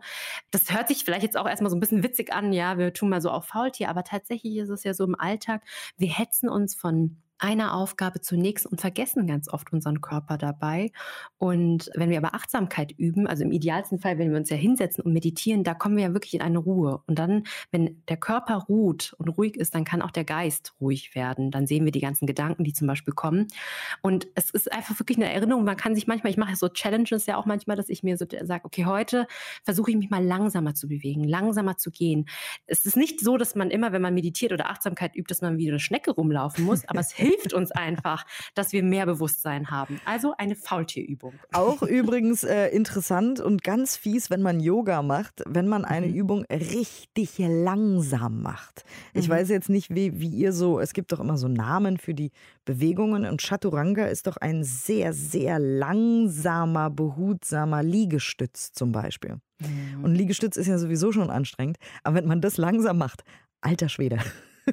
Das 0.51 0.71
hört 0.73 0.87
sich 0.87 1.05
vielleicht 1.05 1.23
jetzt 1.23 1.37
auch 1.37 1.47
erstmal 1.47 1.69
so 1.69 1.77
ein 1.77 1.79
bisschen 1.79 2.03
witzig 2.03 2.33
an. 2.33 2.53
Ja, 2.53 2.77
wir 2.77 2.93
tun 2.93 3.09
mal 3.09 3.21
so 3.21 3.29
auf 3.29 3.45
Faultier, 3.45 3.89
aber 3.89 4.03
tatsächlich 4.03 4.57
ist 4.57 4.69
es 4.69 4.83
ja 4.83 4.93
so 4.93 5.03
im 5.05 5.15
Alltag. 5.19 5.63
Wir 5.97 6.09
hetzen 6.09 6.49
uns 6.49 6.75
von 6.75 7.22
einer 7.39 7.75
Aufgabe 7.75 8.21
zur 8.21 8.37
nächsten 8.37 8.69
und 8.69 8.81
vergessen 8.81 9.27
ganz 9.27 9.49
oft 9.49 9.73
unseren 9.73 10.01
Körper 10.01 10.37
dabei. 10.37 10.91
Und 11.37 11.89
wenn 11.95 12.09
wir 12.09 12.17
aber 12.17 12.35
Achtsamkeit 12.35 12.93
üben, 12.97 13.27
also 13.27 13.43
im 13.43 13.51
idealsten 13.51 13.99
Fall, 13.99 14.17
wenn 14.17 14.31
wir 14.31 14.37
uns 14.37 14.49
ja 14.49 14.55
hinsetzen 14.55 15.03
und 15.03 15.13
meditieren, 15.13 15.63
da 15.63 15.73
kommen 15.73 15.97
wir 15.97 16.03
ja 16.03 16.13
wirklich 16.13 16.33
in 16.35 16.41
eine 16.41 16.59
Ruhe. 16.59 17.01
Und 17.07 17.19
dann, 17.19 17.43
wenn 17.71 18.01
der 18.07 18.17
Körper 18.17 18.55
ruht 18.55 19.13
und 19.17 19.29
ruhig 19.29 19.55
ist, 19.55 19.75
dann 19.75 19.83
kann 19.83 20.01
auch 20.01 20.11
der 20.11 20.23
Geist 20.23 20.73
ruhig 20.79 21.15
werden. 21.15 21.51
Dann 21.51 21.67
sehen 21.67 21.85
wir 21.85 21.91
die 21.91 21.99
ganzen 21.99 22.27
Gedanken, 22.27 22.63
die 22.63 22.73
zum 22.73 22.87
Beispiel 22.87 23.13
kommen. 23.13 23.47
Und 24.01 24.27
es 24.35 24.49
ist 24.49 24.71
einfach 24.71 24.97
wirklich 24.99 25.17
eine 25.17 25.31
Erinnerung. 25.31 25.63
Man 25.65 25.77
kann 25.77 25.95
sich 25.95 26.07
manchmal, 26.07 26.31
ich 26.31 26.37
mache 26.37 26.55
so 26.55 26.69
Challenges 26.69 27.25
ja 27.25 27.37
auch 27.37 27.45
manchmal, 27.45 27.75
dass 27.75 27.89
ich 27.89 28.03
mir 28.03 28.17
so 28.17 28.25
sage, 28.43 28.65
okay, 28.65 28.85
heute 28.85 29.27
versuche 29.63 29.91
ich 29.91 29.97
mich 29.97 30.09
mal 30.09 30.23
langsamer 30.23 30.75
zu 30.75 30.87
bewegen, 30.87 31.23
langsamer 31.23 31.77
zu 31.77 31.91
gehen. 31.91 32.25
Es 32.67 32.85
ist 32.85 32.95
nicht 32.95 33.19
so, 33.19 33.37
dass 33.37 33.55
man 33.55 33.69
immer, 33.69 33.91
wenn 33.91 34.01
man 34.01 34.13
meditiert 34.13 34.53
oder 34.53 34.69
Achtsamkeit 34.69 35.15
übt, 35.15 35.29
dass 35.29 35.41
man 35.41 35.57
wie 35.57 35.69
eine 35.69 35.79
Schnecke 35.79 36.11
rumlaufen 36.11 36.65
muss, 36.65 36.87
aber 36.87 36.99
es 36.99 37.11
hilft 37.23 37.53
uns 37.53 37.71
einfach, 37.71 38.25
dass 38.55 38.71
wir 38.71 38.83
mehr 38.83 39.05
Bewusstsein 39.05 39.69
haben. 39.69 39.99
Also 40.05 40.33
eine 40.37 40.55
Faultierübung. 40.55 41.33
Auch 41.51 41.81
übrigens 41.81 42.43
äh, 42.43 42.67
interessant 42.67 43.39
und 43.39 43.63
ganz 43.63 43.95
fies, 43.95 44.29
wenn 44.29 44.41
man 44.41 44.59
Yoga 44.59 45.01
macht, 45.01 45.43
wenn 45.47 45.67
man 45.67 45.85
eine 45.85 46.07
mhm. 46.07 46.13
Übung 46.13 46.45
richtig 46.45 47.37
langsam 47.37 48.41
macht. 48.41 48.83
Ich 49.13 49.27
mhm. 49.27 49.33
weiß 49.33 49.49
jetzt 49.49 49.69
nicht, 49.69 49.93
wie, 49.93 50.19
wie 50.19 50.29
ihr 50.29 50.53
so, 50.53 50.79
es 50.79 50.93
gibt 50.93 51.11
doch 51.11 51.19
immer 51.19 51.37
so 51.37 51.47
Namen 51.47 51.97
für 51.97 52.13
die 52.13 52.31
Bewegungen 52.65 53.25
und 53.25 53.41
Chaturanga 53.41 54.05
ist 54.05 54.27
doch 54.27 54.37
ein 54.37 54.63
sehr, 54.63 55.13
sehr 55.13 55.59
langsamer, 55.59 56.89
behutsamer 56.89 57.83
Liegestütz 57.83 58.71
zum 58.71 58.91
Beispiel. 58.91 59.37
Mhm. 59.59 60.03
Und 60.03 60.15
Liegestütz 60.15 60.57
ist 60.57 60.67
ja 60.67 60.77
sowieso 60.77 61.11
schon 61.11 61.29
anstrengend, 61.29 61.77
aber 62.03 62.17
wenn 62.17 62.27
man 62.27 62.41
das 62.41 62.57
langsam 62.57 62.97
macht, 62.97 63.23
alter 63.61 63.89
Schwede. 63.89 64.19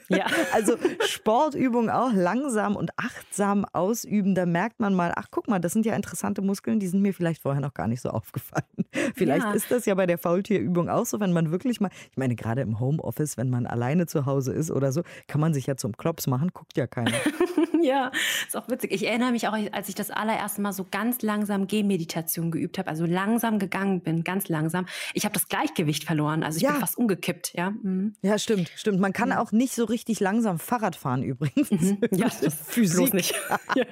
Ja. 0.09 0.27
Also 0.53 0.77
Sportübungen 1.07 1.91
auch 1.91 2.13
langsam 2.13 2.75
und 2.77 2.91
achtsam 2.97 3.65
ausüben, 3.73 4.35
da 4.35 4.47
merkt 4.47 4.81
man 4.81 4.95
mal, 4.95 5.13
ach 5.15 5.29
guck 5.31 5.49
mal, 5.49 5.61
das 5.61 5.73
sind 5.73 5.87
ja 5.87 5.95
interessante 5.95 6.43
Muskeln, 6.43 6.81
die 6.81 6.89
sind 6.89 7.03
mir 7.03 7.15
vielleicht 7.15 7.43
vorher 7.43 7.61
noch 7.61 7.75
gar 7.75 7.87
nicht 7.87 8.01
so 8.01 8.11
aufgefallen. 8.11 8.65
Vielleicht 9.15 9.45
ja. 9.45 9.53
ist 9.53 9.71
das 9.71 9.87
ja 9.87 9.95
bei 9.95 10.07
der 10.07 10.19
Faultierübung 10.19 10.89
auch 10.89 11.07
so, 11.07 11.21
wenn 11.21 11.33
man 11.33 11.51
wirklich 11.51 11.81
mal, 11.81 11.91
ich 12.11 12.17
meine 12.17 12.35
gerade 12.35 12.63
im 12.63 12.81
Homeoffice, 12.81 13.37
wenn 13.37 13.51
man 13.51 13.67
alleine 13.67 14.07
zu 14.07 14.27
Hause 14.27 14.53
ist 14.53 14.71
oder 14.71 14.93
so, 14.93 15.03
kann 15.29 15.41
man 15.41 15.55
sich 15.55 15.67
ja 15.67 15.77
zum 15.77 15.97
Klops 15.97 16.27
machen, 16.27 16.51
guckt 16.53 16.77
ja 16.77 16.87
keiner. 16.87 17.13
ja, 17.83 18.11
ist 18.47 18.57
auch 18.57 18.69
witzig. 18.69 18.93
Ich 18.93 19.07
erinnere 19.07 19.33
mich 19.33 19.47
auch, 19.49 19.57
als 19.73 19.89
ich 19.89 19.95
das 19.95 20.11
allererste 20.11 20.61
Mal 20.61 20.73
so 20.73 20.87
ganz 20.91 21.23
langsam 21.23 21.67
Gehmeditation 21.67 22.51
geübt 22.51 22.79
habe, 22.79 22.89
also 22.89 23.05
langsam 23.05 23.59
gegangen 23.59 24.01
bin, 24.01 24.25
ganz 24.25 24.49
langsam. 24.49 24.87
Ich 25.15 25.25
habe 25.25 25.35
das 25.35 25.49
Gleichgewicht 25.49 26.05
verloren, 26.05 26.43
also 26.43 26.57
ich 26.57 26.63
ja. 26.63 26.73
bin 26.73 26.81
fast 26.81 26.99
umgekippt, 26.99 27.53
ja. 27.55 27.71
Mhm. 27.71 28.15
Ja, 28.23 28.39
stimmt, 28.39 28.71
stimmt. 28.77 29.01
Man 29.01 29.13
kann 29.13 29.31
ja. 29.31 29.41
auch 29.41 29.53
nicht 29.53 29.75
so 29.75 29.80
richtig 29.85 30.21
langsam 30.21 30.59
Fahrrad 30.59 30.97
fahren 30.97 31.23
übrigens. 31.23 31.71
Mhm. 31.71 31.99
Ja, 32.13 32.29
das 32.43 32.55
Physik 32.55 33.15
nicht. 33.15 33.35
ja, 33.75 33.85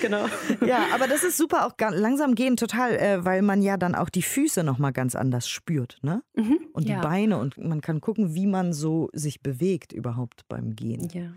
genau. 0.00 0.26
Ja, 0.64 0.86
aber 0.94 1.08
das 1.08 1.24
ist 1.24 1.36
super 1.36 1.66
auch 1.66 1.74
langsam 1.78 2.34
gehen 2.34 2.56
total, 2.56 2.96
äh, 2.96 3.24
weil 3.24 3.42
man 3.42 3.62
ja 3.62 3.76
dann 3.76 3.94
auch 3.94 4.08
die 4.08 4.22
Füße 4.22 4.62
noch 4.62 4.78
mal 4.78 4.92
ganz 4.92 5.14
anders 5.14 5.48
spürt, 5.48 5.98
ne? 6.02 6.22
Mhm. 6.34 6.58
Und 6.72 6.88
die 6.88 6.92
ja. 6.92 7.00
Beine 7.00 7.38
und 7.38 7.58
man 7.58 7.80
kann 7.80 8.00
gucken, 8.00 8.34
wie 8.34 8.46
man 8.46 8.72
so 8.72 9.10
sich 9.12 9.42
bewegt 9.42 9.92
überhaupt 9.92 10.48
beim 10.48 10.76
Gehen. 10.76 11.08
Ja. 11.12 11.32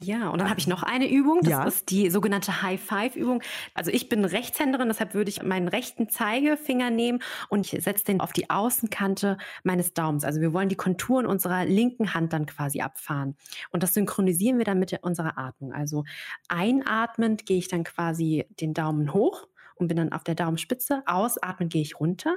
Ja, 0.00 0.28
und 0.28 0.40
dann 0.40 0.48
habe 0.48 0.60
ich 0.60 0.66
noch 0.66 0.82
eine 0.82 1.10
Übung. 1.10 1.40
Das 1.40 1.50
ja. 1.50 1.64
ist 1.64 1.90
die 1.90 2.10
sogenannte 2.10 2.62
High-Five-Übung. 2.62 3.42
Also 3.74 3.90
ich 3.90 4.08
bin 4.08 4.24
Rechtshänderin, 4.24 4.88
deshalb 4.88 5.14
würde 5.14 5.30
ich 5.30 5.42
meinen 5.42 5.68
rechten 5.68 6.08
Zeigefinger 6.08 6.90
nehmen 6.90 7.20
und 7.48 7.72
ich 7.72 7.82
setze 7.82 8.04
den 8.04 8.20
auf 8.20 8.32
die 8.32 8.50
Außenkante 8.50 9.38
meines 9.64 9.94
Daumens. 9.94 10.24
Also 10.24 10.40
wir 10.40 10.52
wollen 10.52 10.68
die 10.68 10.76
Konturen 10.76 11.26
unserer 11.26 11.64
linken 11.64 12.14
Hand 12.14 12.32
dann 12.32 12.46
quasi 12.46 12.80
abfahren. 12.80 13.36
Und 13.70 13.82
das 13.82 13.94
synchronisieren 13.94 14.58
wir 14.58 14.64
dann 14.64 14.78
mit 14.78 14.96
unserer 15.02 15.36
Atmung. 15.36 15.72
Also 15.72 16.04
einatmend 16.48 17.46
gehe 17.46 17.58
ich 17.58 17.68
dann 17.68 17.84
quasi 17.84 18.46
den 18.60 18.74
Daumen 18.74 19.12
hoch 19.12 19.48
und 19.74 19.88
bin 19.88 19.96
dann 19.96 20.12
auf 20.12 20.24
der 20.24 20.34
Daumenspitze. 20.34 21.02
Ausatmend 21.06 21.72
gehe 21.72 21.82
ich 21.82 21.98
runter 21.98 22.36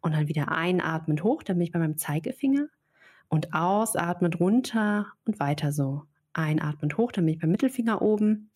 und 0.00 0.14
dann 0.14 0.28
wieder 0.28 0.50
einatmend 0.50 1.24
hoch, 1.24 1.42
dann 1.42 1.56
bin 1.56 1.66
ich 1.66 1.72
bei 1.72 1.78
meinem 1.78 1.96
Zeigefinger 1.96 2.66
und 3.28 3.54
ausatmend 3.54 4.40
runter 4.40 5.06
und 5.24 5.40
weiter 5.40 5.72
so. 5.72 6.04
Einatmend 6.34 6.96
hoch, 6.96 7.12
dann 7.12 7.26
bin 7.26 7.34
ich 7.34 7.40
beim 7.40 7.50
Mittelfinger 7.50 8.02
oben 8.02 8.50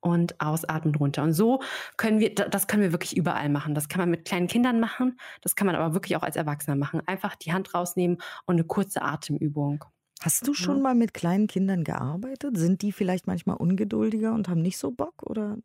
und 0.00 0.40
ausatmend 0.40 0.98
runter. 1.00 1.22
Und 1.22 1.32
so 1.32 1.62
können 1.96 2.20
wir, 2.20 2.34
das 2.34 2.66
können 2.66 2.82
wir 2.82 2.92
wirklich 2.92 3.16
überall 3.16 3.48
machen. 3.48 3.74
Das 3.74 3.88
kann 3.88 4.00
man 4.00 4.10
mit 4.10 4.24
kleinen 4.24 4.48
Kindern 4.48 4.80
machen, 4.80 5.18
das 5.40 5.54
kann 5.56 5.66
man 5.66 5.76
aber 5.76 5.94
wirklich 5.94 6.16
auch 6.16 6.22
als 6.22 6.36
Erwachsener 6.36 6.76
machen. 6.76 7.00
Einfach 7.06 7.36
die 7.36 7.52
Hand 7.52 7.74
rausnehmen 7.74 8.18
und 8.46 8.56
eine 8.56 8.64
kurze 8.64 9.02
Atemübung. 9.02 9.84
Hast 10.22 10.46
du 10.46 10.54
schon 10.54 10.82
mal 10.82 10.94
mit 10.94 11.14
kleinen 11.14 11.48
Kindern 11.48 11.82
gearbeitet? 11.82 12.56
Sind 12.56 12.82
die 12.82 12.92
vielleicht 12.92 13.26
manchmal 13.26 13.56
ungeduldiger 13.56 14.32
und 14.32 14.48
haben 14.48 14.62
nicht 14.62 14.78
so 14.78 14.92
Bock? 14.92 15.22
Oder? 15.24 15.58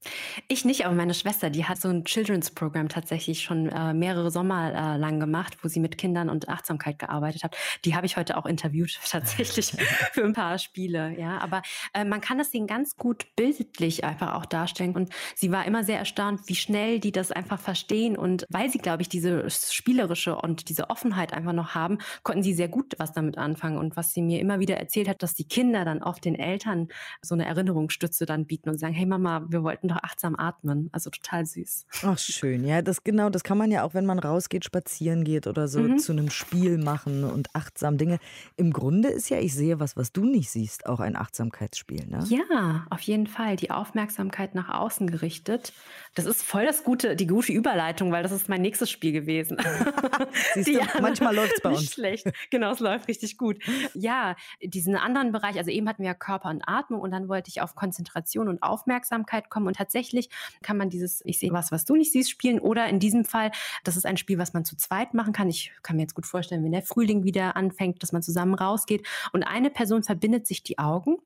Ich 0.47 0.65
nicht, 0.65 0.85
aber 0.85 0.95
meine 0.95 1.13
Schwester, 1.13 1.51
die 1.51 1.65
hat 1.65 1.79
so 1.79 1.89
ein 1.89 2.05
Children's 2.05 2.49
Program 2.49 2.89
tatsächlich 2.89 3.43
schon 3.43 3.69
äh, 3.69 3.93
mehrere 3.93 4.31
Sommer 4.31 4.73
äh, 4.73 4.97
lang 4.97 5.19
gemacht, 5.19 5.57
wo 5.61 5.67
sie 5.67 5.79
mit 5.79 5.99
Kindern 5.99 6.29
und 6.29 6.49
Achtsamkeit 6.49 6.97
gearbeitet 6.97 7.43
hat. 7.43 7.55
Die 7.85 7.95
habe 7.95 8.07
ich 8.07 8.17
heute 8.17 8.35
auch 8.35 8.47
interviewt, 8.47 8.99
tatsächlich 9.09 9.71
für 10.13 10.23
ein 10.23 10.33
paar 10.33 10.57
Spiele. 10.57 11.15
Ja, 11.19 11.37
aber 11.37 11.61
äh, 11.93 12.03
man 12.03 12.21
kann 12.21 12.39
das 12.39 12.49
denen 12.49 12.65
ganz 12.65 12.95
gut 12.95 13.27
bildlich 13.35 14.03
einfach 14.03 14.33
auch 14.33 14.45
darstellen. 14.45 14.95
Und 14.95 15.11
sie 15.35 15.51
war 15.51 15.65
immer 15.65 15.83
sehr 15.83 15.99
erstaunt, 15.99 16.41
wie 16.47 16.55
schnell 16.55 16.99
die 16.99 17.11
das 17.11 17.31
einfach 17.31 17.59
verstehen. 17.59 18.17
Und 18.17 18.45
weil 18.49 18.71
sie, 18.71 18.79
glaube 18.79 19.03
ich, 19.03 19.09
diese 19.09 19.49
spielerische 19.51 20.35
und 20.35 20.69
diese 20.69 20.89
Offenheit 20.89 21.33
einfach 21.33 21.53
noch 21.53 21.75
haben, 21.75 21.99
konnten 22.23 22.41
sie 22.41 22.55
sehr 22.55 22.69
gut 22.69 22.95
was 22.97 23.11
damit 23.11 23.37
anfangen. 23.37 23.77
Und 23.77 23.95
was 23.95 24.13
sie 24.13 24.23
mir 24.23 24.46
immer 24.47 24.59
wieder 24.59 24.77
erzählt 24.77 25.09
hat, 25.09 25.21
dass 25.21 25.33
die 25.33 25.45
Kinder 25.45 25.83
dann 25.83 26.01
oft 26.01 26.23
den 26.23 26.35
Eltern 26.35 26.87
so 27.21 27.35
eine 27.35 27.45
Erinnerungsstütze 27.45 28.25
dann 28.25 28.45
bieten 28.45 28.69
und 28.69 28.79
sagen, 28.79 28.93
hey 28.93 29.05
Mama, 29.05 29.45
wir 29.49 29.61
wollten 29.61 29.89
doch 29.89 29.97
achtsam 29.97 30.37
atmen. 30.37 30.89
Also 30.93 31.09
total 31.09 31.45
süß. 31.45 31.85
Ach 32.03 32.17
schön, 32.17 32.63
ja, 32.65 32.81
das 32.81 33.03
genau, 33.03 33.29
das 33.29 33.43
kann 33.43 33.57
man 33.57 33.71
ja 33.71 33.83
auch, 33.83 33.93
wenn 33.93 34.05
man 34.05 34.19
rausgeht, 34.19 34.63
spazieren 34.63 35.25
geht 35.25 35.47
oder 35.47 35.67
so 35.67 35.81
mhm. 35.81 35.97
zu 35.97 36.13
einem 36.13 36.29
Spiel 36.29 36.77
machen 36.77 37.25
und 37.25 37.53
achtsam 37.53 37.97
Dinge. 37.97 38.19
Im 38.55 38.71
Grunde 38.71 39.09
ist 39.09 39.29
ja, 39.29 39.39
ich 39.39 39.53
sehe 39.53 39.81
was, 39.81 39.97
was 39.97 40.13
du 40.13 40.23
nicht 40.23 40.49
siehst, 40.49 40.85
auch 40.85 41.01
ein 41.01 41.17
Achtsamkeitsspiel, 41.17 42.07
ne? 42.07 42.23
Ja, 42.29 42.85
auf 42.89 43.01
jeden 43.01 43.27
Fall. 43.27 43.57
Die 43.57 43.71
Aufmerksamkeit 43.71 44.55
nach 44.55 44.69
außen 44.69 45.09
gerichtet. 45.11 45.73
Das 46.15 46.25
ist 46.25 46.41
voll 46.41 46.65
das 46.65 46.85
gute, 46.85 47.17
die 47.17 47.27
gute 47.27 47.51
Überleitung, 47.51 48.11
weil 48.13 48.23
das 48.23 48.31
ist 48.31 48.47
mein 48.47 48.61
nächstes 48.61 48.89
Spiel 48.89 49.11
gewesen. 49.11 49.57
Siehst 50.53 50.69
du, 50.69 51.01
manchmal 51.01 51.35
läuft 51.35 51.55
es 51.55 51.61
bei 51.61 51.69
uns. 51.69 51.81
Nicht 51.81 51.93
schlecht. 51.93 52.27
Genau, 52.49 52.71
es 52.71 52.79
läuft 52.79 53.07
richtig 53.07 53.37
gut. 53.37 53.57
Ja, 53.93 54.35
diesen 54.61 54.95
anderen 54.95 55.31
Bereich, 55.31 55.57
also 55.57 55.71
eben 55.71 55.87
hatten 55.87 56.03
wir 56.03 56.09
ja 56.09 56.13
Körper 56.13 56.49
und 56.49 56.63
Atmung 56.67 57.01
und 57.01 57.11
dann 57.11 57.27
wollte 57.27 57.49
ich 57.49 57.61
auf 57.61 57.75
Konzentration 57.75 58.47
und 58.47 58.63
Aufmerksamkeit 58.63 59.49
kommen 59.49 59.67
und 59.67 59.77
tatsächlich 59.77 60.29
kann 60.61 60.77
man 60.77 60.89
dieses 60.89 61.21
Ich 61.25 61.39
sehe 61.39 61.51
was, 61.51 61.71
was 61.71 61.85
du 61.85 61.95
nicht 61.95 62.11
siehst 62.11 62.29
spielen 62.29 62.59
oder 62.59 62.87
in 62.87 62.99
diesem 62.99 63.25
Fall, 63.25 63.51
das 63.83 63.97
ist 63.97 64.05
ein 64.05 64.17
Spiel, 64.17 64.37
was 64.37 64.53
man 64.53 64.65
zu 64.65 64.75
zweit 64.75 65.13
machen 65.13 65.33
kann. 65.33 65.49
Ich 65.49 65.71
kann 65.81 65.95
mir 65.95 66.03
jetzt 66.03 66.15
gut 66.15 66.25
vorstellen, 66.25 66.63
wenn 66.63 66.71
der 66.71 66.83
Frühling 66.83 67.23
wieder 67.23 67.55
anfängt, 67.55 68.03
dass 68.03 68.11
man 68.11 68.21
zusammen 68.21 68.53
rausgeht 68.53 69.07
und 69.33 69.43
eine 69.43 69.69
Person 69.69 70.03
verbindet 70.03 70.47
sich 70.47 70.63
die 70.63 70.79
Augen 70.79 71.17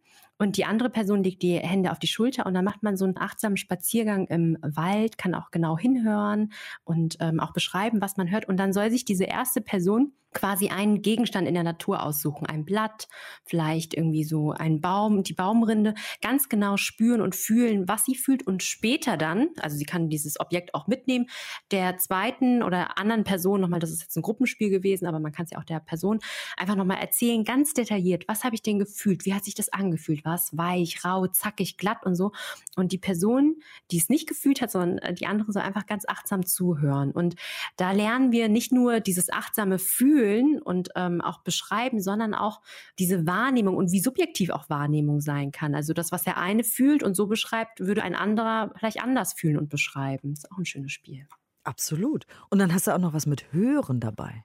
und 0.42 0.58
die 0.58 0.66
andere 0.66 0.90
Person 0.90 1.24
legt 1.24 1.44
die 1.44 1.60
Hände 1.60 1.92
auf 1.92 2.00
die 2.00 2.08
Schulter 2.08 2.48
und 2.48 2.56
dann 2.56 2.66
macht 2.66 2.82
man 2.82 2.98
so 2.98 3.06
einen 3.06 3.16
achtsamen 3.16 3.58
Spaziergang 3.58 4.26
im 4.26 4.58
Wald, 4.64 5.20
kann 5.20 5.36
auch 5.36 5.52
genau 5.52 5.78
hinhören 5.78 6.52
und 6.84 7.18
ähm, 7.20 7.40
auch 7.40 7.54
beschreiben, 7.54 8.02
was 8.02 8.18
man 8.18 8.32
hört. 8.32 8.50
Und 8.50 8.58
dann 8.58 8.74
soll 8.74 8.90
sich 8.90 9.06
diese 9.06 9.26
erste 9.26 9.62
Person 9.62 10.14
quasi 10.34 10.70
einen 10.70 11.02
Gegenstand 11.02 11.48
in 11.48 11.54
der 11.54 11.64
Natur 11.64 12.04
aussuchen, 12.04 12.46
ein 12.46 12.64
Blatt, 12.64 13.08
vielleicht 13.44 13.94
irgendwie 13.94 14.24
so 14.24 14.52
ein 14.52 14.80
Baum, 14.80 15.24
die 15.24 15.34
Baumrinde, 15.34 15.94
ganz 16.22 16.48
genau 16.48 16.78
spüren 16.78 17.22
und 17.22 17.36
fühlen, 17.36 17.88
was 17.88 18.06
sie 18.06 18.16
fühlt. 18.16 18.48
Und 18.48 18.64
später 18.64 19.18
dann, 19.18 19.50
also 19.60 19.76
sie 19.76 19.86
kann 19.86 20.10
dieses 20.10 20.40
Objekt 20.40 20.74
auch 20.74 20.88
mitnehmen, 20.88 21.28
der 21.72 21.98
zweiten 21.98 22.64
oder 22.64 22.98
anderen 22.98 23.24
Person 23.24 23.62
nochmal, 23.62 23.80
das 23.80 23.92
ist 23.92 24.02
jetzt 24.02 24.16
ein 24.16 24.22
Gruppenspiel 24.22 24.70
gewesen, 24.70 25.06
aber 25.06 25.20
man 25.20 25.32
kann 25.32 25.46
es 25.46 25.52
ja 25.52 25.60
auch 25.60 25.66
der 25.66 25.80
Person 25.80 26.20
einfach 26.56 26.76
nochmal 26.76 27.00
erzählen, 27.00 27.44
ganz 27.44 27.74
detailliert, 27.74 28.28
was 28.28 28.44
habe 28.44 28.56
ich 28.56 28.62
denn 28.62 28.80
gefühlt, 28.80 29.26
wie 29.26 29.34
hat 29.34 29.44
sich 29.44 29.56
das 29.56 29.74
angefühlt, 29.74 30.24
war 30.24 30.36
es 30.36 30.56
weich, 30.58 31.04
rau, 31.04 31.28
zackig, 31.28 31.78
glatt 31.78 32.06
und 32.06 32.16
so? 32.16 32.32
Und 32.78 32.94
die 32.94 32.98
Person, 32.98 33.58
die 33.92 33.98
es 33.98 34.08
nicht 34.08 34.28
gefühlt 34.28 34.62
hat, 34.62 34.72
sondern 34.72 35.16
die 35.16 35.28
andere 35.28 35.52
soll 35.52 35.62
einfach 35.62 35.86
ganz 35.86 36.06
achtsam 36.08 36.46
zuhören. 36.46 37.12
Und 37.12 37.36
da 37.76 37.92
lernen 37.92 38.32
wir 38.32 38.48
nicht 38.48 38.72
nur 38.72 39.02
dieses 39.02 39.30
achtsame 39.30 39.78
Fühlen, 39.78 40.21
fühlen 40.22 40.62
und 40.62 40.90
ähm, 40.96 41.22
auch 41.22 41.40
beschreiben, 41.40 42.00
sondern 42.00 42.34
auch 42.34 42.62
diese 43.00 43.26
Wahrnehmung 43.26 43.76
und 43.76 43.92
wie 43.92 44.00
subjektiv 44.00 44.52
auch 44.52 44.70
Wahrnehmung 44.70 45.20
sein 45.20 45.52
kann. 45.52 45.74
Also 45.74 45.94
das, 45.94 46.12
was 46.12 46.24
der 46.24 46.38
eine 46.38 46.64
fühlt 46.64 47.02
und 47.02 47.16
so 47.16 47.28
beschreibt, 47.28 47.80
würde 47.80 48.04
ein 48.04 48.16
anderer 48.16 48.72
vielleicht 48.78 49.02
anders 49.02 49.34
fühlen 49.34 49.58
und 49.58 49.70
beschreiben. 49.70 50.34
Das 50.34 50.44
ist 50.44 50.52
auch 50.52 50.58
ein 50.58 50.66
schönes 50.66 50.92
Spiel. 50.92 51.28
Absolut. 51.64 52.26
Und 52.50 52.60
dann 52.60 52.74
hast 52.74 52.88
du 52.88 52.94
auch 52.94 53.00
noch 53.00 53.14
was 53.14 53.26
mit 53.26 53.52
Hören 53.52 54.00
dabei. 54.00 54.44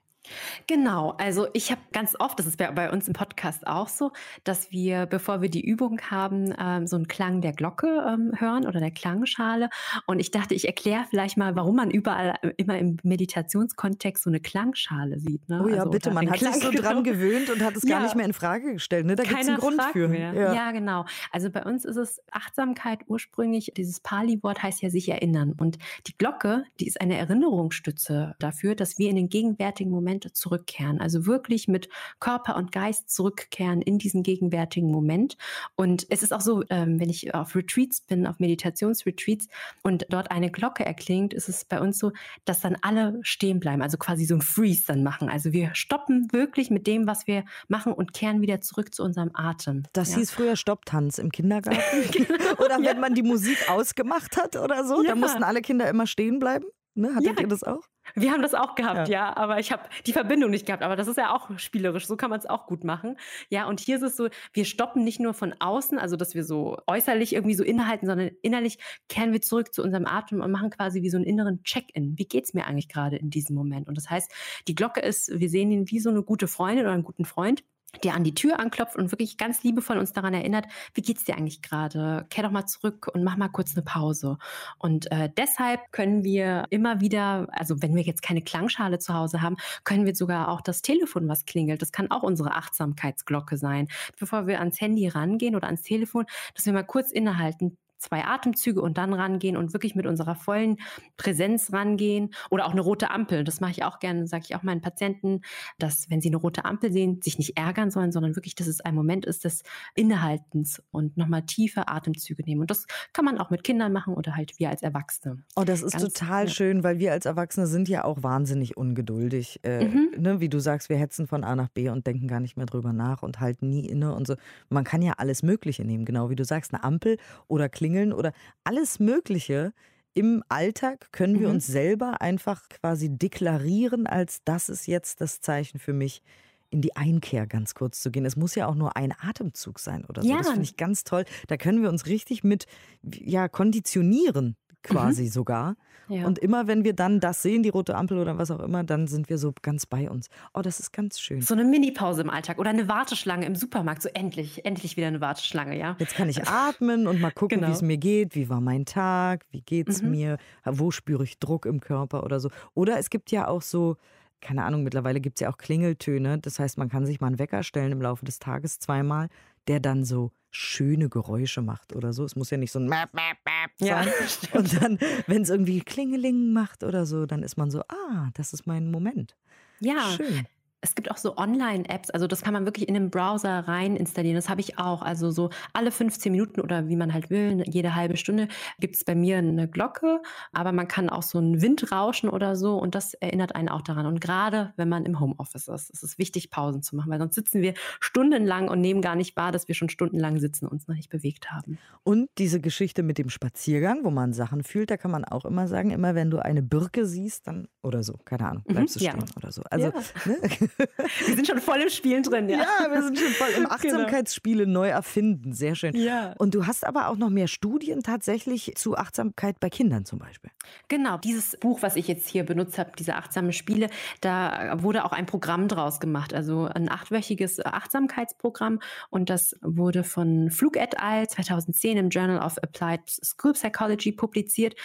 Genau, 0.67 1.11
also 1.17 1.47
ich 1.53 1.71
habe 1.71 1.81
ganz 1.93 2.15
oft, 2.19 2.39
das 2.39 2.45
ist 2.45 2.57
bei 2.57 2.91
uns 2.91 3.07
im 3.07 3.13
Podcast 3.13 3.65
auch 3.67 3.87
so, 3.87 4.11
dass 4.43 4.71
wir, 4.71 5.05
bevor 5.05 5.41
wir 5.41 5.49
die 5.49 5.65
Übung 5.65 5.99
haben, 6.09 6.53
ähm, 6.59 6.87
so 6.87 6.95
einen 6.95 7.07
Klang 7.07 7.41
der 7.41 7.53
Glocke 7.53 8.05
ähm, 8.07 8.31
hören 8.37 8.65
oder 8.65 8.79
der 8.79 8.91
Klangschale. 8.91 9.69
Und 10.05 10.19
ich 10.19 10.31
dachte, 10.31 10.53
ich 10.53 10.65
erkläre 10.65 11.05
vielleicht 11.09 11.37
mal, 11.37 11.55
warum 11.55 11.75
man 11.75 11.91
überall 11.91 12.35
äh, 12.41 12.51
immer 12.57 12.77
im 12.77 12.97
Meditationskontext 13.03 14.23
so 14.23 14.29
eine 14.29 14.39
Klangschale 14.39 15.19
sieht. 15.19 15.47
Ne? 15.49 15.61
Oh 15.63 15.67
ja, 15.67 15.79
also, 15.79 15.91
bitte, 15.91 16.11
man 16.11 16.29
hat 16.29 16.37
Klang 16.37 16.53
sich 16.53 16.63
so 16.63 16.71
dran 16.75 17.03
gewöhnt 17.03 17.49
und 17.49 17.63
hat 17.63 17.75
es 17.75 17.83
ja. 17.83 17.97
gar 17.97 18.03
nicht 18.03 18.15
mehr 18.15 18.25
in 18.25 18.33
Frage 18.33 18.73
gestellt. 18.73 19.05
Ne? 19.05 19.15
Da 19.15 19.23
gibt 19.23 19.39
es 19.39 19.47
einen 19.47 19.57
Grund 19.57 19.81
für. 19.93 20.07
Mehr. 20.07 20.33
Ja. 20.33 20.53
ja, 20.53 20.71
genau. 20.71 21.05
Also 21.31 21.49
bei 21.49 21.63
uns 21.63 21.85
ist 21.85 21.97
es 21.97 22.21
Achtsamkeit 22.31 22.99
ursprünglich, 23.07 23.71
dieses 23.75 23.99
Pali-Wort 23.99 24.63
heißt 24.63 24.81
ja 24.81 24.89
sich 24.89 25.09
erinnern. 25.09 25.53
Und 25.57 25.77
die 26.07 26.17
Glocke, 26.17 26.63
die 26.79 26.87
ist 26.87 27.01
eine 27.01 27.17
Erinnerungsstütze 27.17 28.35
dafür, 28.39 28.75
dass 28.75 28.97
wir 28.97 29.09
in 29.09 29.15
den 29.15 29.29
gegenwärtigen 29.29 29.91
Moment 29.91 30.16
Moment 30.17 30.35
zurückkehren. 30.35 30.99
Also 30.99 31.25
wirklich 31.25 31.67
mit 31.67 31.89
Körper 32.19 32.55
und 32.55 32.71
Geist 32.71 33.09
zurückkehren 33.09 33.81
in 33.81 33.97
diesen 33.97 34.23
gegenwärtigen 34.23 34.91
Moment. 34.91 35.37
Und 35.75 36.07
es 36.09 36.23
ist 36.23 36.33
auch 36.33 36.41
so, 36.41 36.63
ähm, 36.69 36.99
wenn 36.99 37.09
ich 37.09 37.33
auf 37.33 37.55
Retreats 37.55 38.01
bin, 38.01 38.27
auf 38.27 38.39
Meditationsretreats 38.39 39.47
und 39.83 40.05
dort 40.09 40.31
eine 40.31 40.51
Glocke 40.51 40.85
erklingt, 40.85 41.33
ist 41.33 41.49
es 41.49 41.65
bei 41.65 41.79
uns 41.79 41.99
so, 41.99 42.11
dass 42.45 42.61
dann 42.61 42.77
alle 42.81 43.19
stehen 43.21 43.59
bleiben, 43.59 43.81
also 43.81 43.97
quasi 43.97 44.25
so 44.25 44.35
ein 44.35 44.41
Freeze 44.41 44.85
dann 44.87 45.03
machen. 45.03 45.29
Also 45.29 45.53
wir 45.53 45.73
stoppen 45.73 46.27
wirklich 46.31 46.69
mit 46.69 46.87
dem, 46.87 47.07
was 47.07 47.27
wir 47.27 47.43
machen 47.67 47.93
und 47.93 48.13
kehren 48.13 48.41
wieder 48.41 48.61
zurück 48.61 48.93
zu 48.93 49.03
unserem 49.03 49.31
Atem. 49.33 49.83
Das 49.93 50.11
ja. 50.11 50.17
hieß 50.17 50.31
früher 50.31 50.55
Stopptanz 50.55 51.17
im 51.17 51.31
Kindergarten. 51.31 51.79
genau. 52.11 52.27
Oder 52.63 52.77
wenn 52.77 52.83
ja. 52.83 52.93
man 52.95 53.13
die 53.13 53.23
Musik 53.23 53.69
ausgemacht 53.69 54.37
hat 54.37 54.55
oder 54.55 54.83
so, 54.85 55.03
ja. 55.03 55.09
dann 55.09 55.19
mussten 55.19 55.43
alle 55.43 55.61
Kinder 55.61 55.89
immer 55.89 56.07
stehen 56.07 56.39
bleiben. 56.39 56.65
Ne? 56.95 57.13
Hattet 57.13 57.37
ja. 57.37 57.41
ihr 57.41 57.47
das 57.47 57.63
auch? 57.63 57.83
Wir 58.15 58.31
haben 58.31 58.41
das 58.41 58.53
auch 58.53 58.75
gehabt, 58.75 59.07
ja, 59.07 59.29
ja 59.29 59.37
aber 59.37 59.59
ich 59.59 59.71
habe 59.71 59.83
die 60.05 60.13
Verbindung 60.13 60.49
nicht 60.49 60.65
gehabt. 60.65 60.83
Aber 60.83 60.95
das 60.95 61.07
ist 61.07 61.17
ja 61.17 61.35
auch 61.35 61.49
spielerisch, 61.57 62.07
so 62.07 62.17
kann 62.17 62.29
man 62.29 62.39
es 62.39 62.45
auch 62.45 62.67
gut 62.67 62.83
machen. 62.83 63.17
Ja, 63.49 63.67
und 63.67 63.79
hier 63.79 63.97
ist 63.97 64.03
es 64.03 64.17
so, 64.17 64.29
wir 64.53 64.65
stoppen 64.65 65.03
nicht 65.03 65.19
nur 65.19 65.33
von 65.33 65.53
außen, 65.59 65.99
also 65.99 66.15
dass 66.15 66.35
wir 66.35 66.43
so 66.43 66.77
äußerlich 66.87 67.33
irgendwie 67.33 67.55
so 67.55 67.63
innehalten, 67.63 68.07
sondern 68.07 68.31
innerlich 68.41 68.77
kehren 69.09 69.33
wir 69.33 69.41
zurück 69.41 69.73
zu 69.73 69.83
unserem 69.83 70.05
Atem 70.05 70.41
und 70.41 70.51
machen 70.51 70.69
quasi 70.69 71.01
wie 71.01 71.09
so 71.09 71.17
einen 71.17 71.25
inneren 71.25 71.63
Check-in. 71.63 72.17
Wie 72.17 72.25
geht's 72.25 72.53
mir 72.53 72.65
eigentlich 72.65 72.89
gerade 72.89 73.17
in 73.17 73.29
diesem 73.29 73.55
Moment? 73.55 73.87
Und 73.87 73.95
das 73.95 74.09
heißt, 74.09 74.31
die 74.67 74.75
Glocke 74.75 75.01
ist, 75.01 75.39
wir 75.39 75.49
sehen 75.49 75.71
ihn 75.71 75.89
wie 75.89 75.99
so 75.99 76.09
eine 76.09 76.23
gute 76.23 76.47
Freundin 76.47 76.85
oder 76.85 76.93
einen 76.93 77.03
guten 77.03 77.25
Freund 77.25 77.63
der 78.03 78.13
an 78.15 78.23
die 78.23 78.33
Tür 78.33 78.59
anklopft 78.59 78.95
und 78.95 79.11
wirklich 79.11 79.37
ganz 79.37 79.63
liebevoll 79.63 79.97
uns 79.97 80.13
daran 80.13 80.33
erinnert, 80.33 80.65
wie 80.93 81.01
geht's 81.01 81.23
dir 81.23 81.35
eigentlich 81.35 81.61
gerade? 81.61 82.25
Kehr 82.29 82.43
doch 82.43 82.51
mal 82.51 82.65
zurück 82.65 83.07
und 83.13 83.23
mach 83.23 83.37
mal 83.37 83.47
kurz 83.47 83.75
eine 83.75 83.83
Pause. 83.83 84.37
Und 84.77 85.11
äh, 85.11 85.29
deshalb 85.35 85.91
können 85.91 86.23
wir 86.23 86.65
immer 86.69 87.01
wieder, 87.01 87.47
also 87.51 87.81
wenn 87.81 87.95
wir 87.95 88.03
jetzt 88.03 88.21
keine 88.21 88.41
Klangschale 88.41 88.99
zu 88.99 89.13
Hause 89.13 89.41
haben, 89.41 89.57
können 89.83 90.05
wir 90.05 90.15
sogar 90.15 90.49
auch 90.49 90.61
das 90.61 90.81
Telefon, 90.81 91.27
was 91.27 91.45
klingelt, 91.45 91.81
das 91.81 91.91
kann 91.91 92.11
auch 92.11 92.23
unsere 92.23 92.53
Achtsamkeitsglocke 92.53 93.57
sein. 93.57 93.87
Bevor 94.19 94.47
wir 94.47 94.59
ans 94.59 94.79
Handy 94.81 95.07
rangehen 95.07 95.55
oder 95.55 95.67
ans 95.67 95.81
Telefon, 95.81 96.25
dass 96.55 96.65
wir 96.65 96.73
mal 96.73 96.83
kurz 96.83 97.11
innehalten, 97.11 97.77
zwei 97.97 98.25
Atemzüge 98.25 98.81
und 98.81 98.97
dann 98.97 99.13
rangehen 99.13 99.57
und 99.57 99.73
wirklich 99.73 99.95
mit 99.95 100.05
unserer 100.05 100.35
vollen 100.35 100.77
Präsenz 101.17 101.73
rangehen. 101.73 102.31
Oder 102.49 102.65
auch 102.65 102.71
eine 102.71 102.81
rote 102.81 103.11
Ampel. 103.11 103.43
Das 103.43 103.59
mache 103.59 103.71
ich 103.71 103.83
auch 103.83 103.99
gerne, 103.99 104.27
sage 104.27 104.43
ich 104.47 104.55
auch 104.55 104.63
meinen 104.63 104.81
Patienten, 104.81 105.41
dass 105.79 106.09
wenn 106.09 106.21
sie 106.21 106.29
eine 106.29 106.37
rote 106.37 106.65
Ampel 106.65 106.91
sehen, 106.91 107.21
sich 107.21 107.37
nicht 107.37 107.57
ärgern 107.57 107.91
sollen, 107.91 108.11
sondern 108.11 108.35
wirklich, 108.35 108.55
dass 108.55 108.67
es 108.67 108.81
ein 108.81 108.95
Moment 108.95 109.25
ist 109.25 109.45
des 109.45 109.63
Innehaltens 109.95 110.81
und 110.91 111.17
nochmal 111.17 111.43
tiefe 111.43 111.87
Atemzüge 111.87 112.43
nehmen. 112.43 112.61
Und 112.61 112.71
das 112.71 112.85
kann 113.13 113.25
man 113.25 113.37
auch 113.37 113.49
mit 113.49 113.63
Kindern 113.63 113.91
machen 113.93 114.13
oder 114.13 114.35
halt 114.35 114.53
wir 114.59 114.69
als 114.69 114.83
Erwachsene. 114.83 115.43
Oh, 115.55 115.63
das 115.63 115.81
ist 115.81 115.93
Ganz, 115.93 116.13
total 116.13 116.45
ja. 116.45 116.51
schön, 116.51 116.83
weil 116.83 116.99
wir 116.99 117.11
als 117.11 117.25
Erwachsene 117.25 117.67
sind 117.67 117.89
ja 117.89 118.03
auch 118.03 118.23
wahnsinnig 118.23 118.77
ungeduldig. 118.77 119.59
Äh, 119.63 119.85
mhm. 119.85 120.09
ne, 120.17 120.39
wie 120.39 120.49
du 120.49 120.59
sagst, 120.59 120.89
wir 120.89 120.97
hetzen 120.97 121.27
von 121.27 121.43
A 121.43 121.55
nach 121.55 121.69
B 121.69 121.89
und 121.89 122.05
denken 122.05 122.27
gar 122.27 122.39
nicht 122.39 122.57
mehr 122.57 122.65
drüber 122.65 122.93
nach 122.93 123.23
und 123.23 123.39
halten 123.39 123.69
nie 123.69 123.85
inne 123.85 124.13
und 124.13 124.27
so. 124.27 124.35
Man 124.69 124.83
kann 124.83 125.01
ja 125.01 125.13
alles 125.17 125.43
Mögliche 125.43 125.83
nehmen, 125.83 126.05
genau 126.05 126.29
wie 126.29 126.35
du 126.35 126.45
sagst, 126.45 126.73
eine 126.73 126.83
Ampel 126.83 127.17
oder 127.47 127.69
Klingel 127.69 127.86
klingeln 127.87 128.13
oder 128.13 128.33
alles 128.63 128.99
Mögliche. 128.99 129.73
Im 130.13 130.43
Alltag 130.49 131.11
können 131.11 131.39
wir 131.39 131.47
mhm. 131.47 131.55
uns 131.55 131.67
selber 131.67 132.21
einfach 132.21 132.67
quasi 132.69 133.09
deklarieren, 133.09 134.07
als 134.07 134.39
das 134.43 134.67
ist 134.67 134.87
jetzt 134.87 135.21
das 135.21 135.41
Zeichen 135.41 135.79
für 135.79 135.93
mich, 135.93 136.21
in 136.69 136.81
die 136.81 136.97
Einkehr 136.97 137.47
ganz 137.47 137.75
kurz 137.75 138.01
zu 138.01 138.11
gehen. 138.11 138.25
Es 138.25 138.35
muss 138.35 138.55
ja 138.55 138.67
auch 138.67 138.75
nur 138.75 138.97
ein 138.97 139.13
Atemzug 139.17 139.79
sein 139.79 140.03
oder 140.03 140.21
so. 140.21 140.27
Ja. 140.27 140.39
Das 140.39 140.49
finde 140.49 140.63
ich 140.63 140.75
ganz 140.75 141.05
toll. 141.05 141.23
Da 141.47 141.55
können 141.55 141.81
wir 141.81 141.87
uns 141.87 142.07
richtig 142.07 142.43
mit 142.43 142.65
ja, 143.03 143.47
konditionieren, 143.47 144.57
quasi 144.83 145.23
mhm. 145.23 145.29
sogar. 145.29 145.75
Ja. 146.09 146.25
Und 146.25 146.39
immer 146.39 146.67
wenn 146.67 146.83
wir 146.83 146.93
dann 146.93 147.19
das 147.19 147.41
sehen, 147.41 147.63
die 147.63 147.69
rote 147.69 147.95
Ampel 147.95 148.17
oder 148.17 148.37
was 148.37 148.49
auch 148.49 148.61
immer, 148.61 148.83
dann 148.83 149.07
sind 149.07 149.29
wir 149.29 149.37
so 149.37 149.53
ganz 149.61 149.85
bei 149.85 150.09
uns. 150.09 150.29
Oh, 150.53 150.61
das 150.61 150.79
ist 150.79 150.93
ganz 150.93 151.19
schön. 151.19 151.41
So 151.41 151.53
eine 151.53 151.65
Mini-Pause 151.65 152.21
im 152.21 152.29
Alltag 152.29 152.59
oder 152.59 152.69
eine 152.69 152.87
Warteschlange 152.87 153.45
im 153.45 153.55
Supermarkt. 153.55 154.01
So 154.01 154.09
endlich, 154.13 154.65
endlich 154.65 154.95
wieder 154.95 155.07
eine 155.07 155.19
Warteschlange, 155.19 155.77
ja. 155.77 155.97
Jetzt 155.99 156.15
kann 156.15 156.29
ich 156.29 156.43
atmen 156.47 157.07
und 157.07 157.19
mal 157.19 157.31
gucken, 157.31 157.59
genau. 157.59 157.69
wie 157.69 157.75
es 157.75 157.81
mir 157.81 157.97
geht. 157.97 158.35
Wie 158.35 158.47
war 158.47 158.61
mein 158.61 158.85
Tag? 158.85 159.45
Wie 159.51 159.61
geht 159.61 159.89
es 159.89 160.01
mhm. 160.01 160.11
mir? 160.11 160.37
Wo 160.63 160.91
spüre 160.91 161.23
ich 161.23 161.39
Druck 161.39 161.65
im 161.65 161.81
Körper 161.81 162.23
oder 162.23 162.39
so? 162.39 162.49
Oder 162.73 162.97
es 162.99 163.09
gibt 163.09 163.31
ja 163.31 163.47
auch 163.47 163.61
so 163.61 163.97
keine 164.39 164.63
Ahnung, 164.63 164.83
mittlerweile 164.83 165.19
gibt 165.19 165.37
es 165.37 165.41
ja 165.41 165.49
auch 165.49 165.57
Klingeltöne. 165.57 166.37
Das 166.37 166.59
heißt, 166.59 166.77
man 166.77 166.89
kann 166.89 167.07
sich 167.07 167.19
mal 167.19 167.27
einen 167.27 167.39
Wecker 167.39 167.63
stellen 167.63 167.91
im 167.91 168.01
Laufe 168.01 168.23
des 168.23 168.37
Tages 168.37 168.79
zweimal, 168.79 169.29
der 169.67 169.79
dann 169.79 170.03
so 170.03 170.31
schöne 170.49 171.09
Geräusche 171.09 171.61
macht 171.61 171.95
oder 171.95 172.13
so. 172.13 172.23
Es 172.23 172.35
muss 172.35 172.49
ja 172.49 172.57
nicht 172.57 172.71
so 172.71 172.79
ein 172.79 172.87
Map, 172.87 173.13
Map, 173.13 173.37
Map 173.45 173.71
sein. 173.77 174.07
Ja, 174.51 174.59
und 174.59 174.81
dann, 174.81 174.99
wenn 175.27 175.41
es 175.43 175.49
irgendwie 175.49 175.81
Klingeling 175.81 176.51
macht 176.53 176.83
oder 176.83 177.05
so, 177.05 177.25
dann 177.25 177.43
ist 177.43 177.57
man 177.57 177.69
so, 177.69 177.81
ah, 177.81 178.29
das 178.33 178.53
ist 178.53 178.65
mein 178.65 178.89
Moment. 178.89 179.35
Ja, 179.79 180.09
Schön. 180.15 180.47
Es 180.81 180.95
gibt 180.95 181.09
auch 181.09 181.17
so 181.17 181.37
Online-Apps, 181.37 182.11
also 182.11 182.27
das 182.27 182.41
kann 182.41 182.53
man 182.53 182.65
wirklich 182.65 182.87
in 182.87 182.93
den 182.93 183.09
Browser 183.09 183.67
rein 183.67 183.95
installieren. 183.95 184.35
Das 184.35 184.49
habe 184.49 184.61
ich 184.61 184.77
auch. 184.77 185.01
Also 185.01 185.31
so 185.31 185.49
alle 185.73 185.91
15 185.91 186.31
Minuten 186.31 186.61
oder 186.61 186.87
wie 186.87 186.95
man 186.95 187.13
halt 187.13 187.29
will, 187.29 187.63
jede 187.67 187.95
halbe 187.95 188.17
Stunde 188.17 188.47
gibt 188.79 188.95
es 188.95 189.03
bei 189.03 189.15
mir 189.15 189.39
eine 189.39 189.67
Glocke, 189.67 190.21
aber 190.51 190.71
man 190.71 190.87
kann 190.87 191.09
auch 191.09 191.23
so 191.23 191.39
einen 191.39 191.61
Wind 191.61 191.91
rauschen 191.91 192.29
oder 192.29 192.55
so 192.55 192.77
und 192.77 192.95
das 192.95 193.13
erinnert 193.15 193.55
einen 193.55 193.69
auch 193.69 193.81
daran. 193.81 194.05
Und 194.05 194.21
gerade 194.21 194.73
wenn 194.77 194.89
man 194.89 195.05
im 195.05 195.19
Homeoffice 195.19 195.67
ist, 195.67 195.89
ist 195.89 196.03
es 196.03 196.17
wichtig, 196.17 196.51
Pausen 196.51 196.81
zu 196.81 196.95
machen, 196.95 197.11
weil 197.11 197.19
sonst 197.19 197.35
sitzen 197.35 197.61
wir 197.61 197.73
stundenlang 197.99 198.69
und 198.69 198.79
nehmen 198.81 199.01
gar 199.01 199.15
nicht 199.15 199.35
wahr, 199.35 199.51
dass 199.51 199.67
wir 199.67 199.75
schon 199.75 199.89
stundenlang 199.89 200.39
sitzen 200.39 200.65
und 200.65 200.73
uns 200.73 200.87
noch 200.87 200.95
nicht 200.95 201.09
bewegt 201.09 201.51
haben. 201.51 201.77
Und 202.03 202.29
diese 202.37 202.61
Geschichte 202.61 203.03
mit 203.03 203.17
dem 203.17 203.29
Spaziergang, 203.29 204.03
wo 204.03 204.11
man 204.11 204.33
Sachen 204.33 204.63
fühlt, 204.63 204.91
da 204.91 204.97
kann 204.97 205.11
man 205.11 205.25
auch 205.25 205.45
immer 205.45 205.67
sagen, 205.67 205.91
immer 205.91 206.15
wenn 206.15 206.29
du 206.29 206.39
eine 206.39 206.61
Birke 206.61 207.05
siehst, 207.05 207.47
dann 207.47 207.67
oder 207.81 208.03
so, 208.03 208.13
keine 208.25 208.47
Ahnung, 208.47 208.63
bleibst 208.65 208.95
du 208.95 209.03
mhm, 209.03 209.09
stehen 209.09 209.19
ja. 209.19 209.35
oder 209.37 209.51
so. 209.51 209.61
Also, 209.69 209.87
ja. 209.87 209.93
ne? 210.25 210.37
Wir 211.25 211.35
sind 211.35 211.47
schon 211.47 211.59
voll 211.59 211.81
im 211.81 211.89
Spielen 211.89 212.23
drin, 212.23 212.49
ja. 212.49 212.59
Ja, 212.59 212.91
wir 212.91 213.01
sind 213.01 213.17
schon 213.17 213.31
voll 213.31 213.49
im 213.49 213.55
genau. 213.63 213.69
Achtsamkeitsspiele 213.69 214.65
genau. 214.65 214.81
neu 214.81 214.89
erfinden. 214.89 215.53
Sehr 215.53 215.75
schön. 215.75 215.95
Ja. 215.95 216.33
Und 216.37 216.53
du 216.53 216.67
hast 216.67 216.85
aber 216.85 217.09
auch 217.09 217.15
noch 217.17 217.29
mehr 217.29 217.47
Studien 217.47 218.03
tatsächlich 218.03 218.73
zu 218.75 218.95
Achtsamkeit 218.95 219.59
bei 219.59 219.69
Kindern 219.69 220.05
zum 220.05 220.19
Beispiel. 220.19 220.51
Genau, 220.87 221.17
dieses 221.17 221.57
Buch, 221.59 221.81
was 221.81 221.95
ich 221.95 222.07
jetzt 222.07 222.29
hier 222.29 222.43
benutzt 222.43 222.77
habe, 222.77 222.91
diese 222.97 223.15
achtsamen 223.15 223.53
Spiele, 223.53 223.89
da 224.21 224.81
wurde 224.81 225.05
auch 225.05 225.11
ein 225.11 225.25
Programm 225.25 225.67
draus 225.67 225.99
gemacht, 225.99 226.33
also 226.33 226.65
ein 226.65 226.89
achtwöchiges 226.89 227.65
Achtsamkeitsprogramm. 227.65 228.79
Und 229.09 229.29
das 229.29 229.55
wurde 229.61 230.03
von 230.03 230.51
Flug 230.51 230.77
et 230.77 230.99
al. 230.99 231.27
2010 231.27 231.97
im 231.97 232.09
Journal 232.09 232.39
of 232.39 232.57
Applied 232.59 233.01
School 233.07 233.53
Psychology 233.53 234.11
publiziert. 234.11 234.75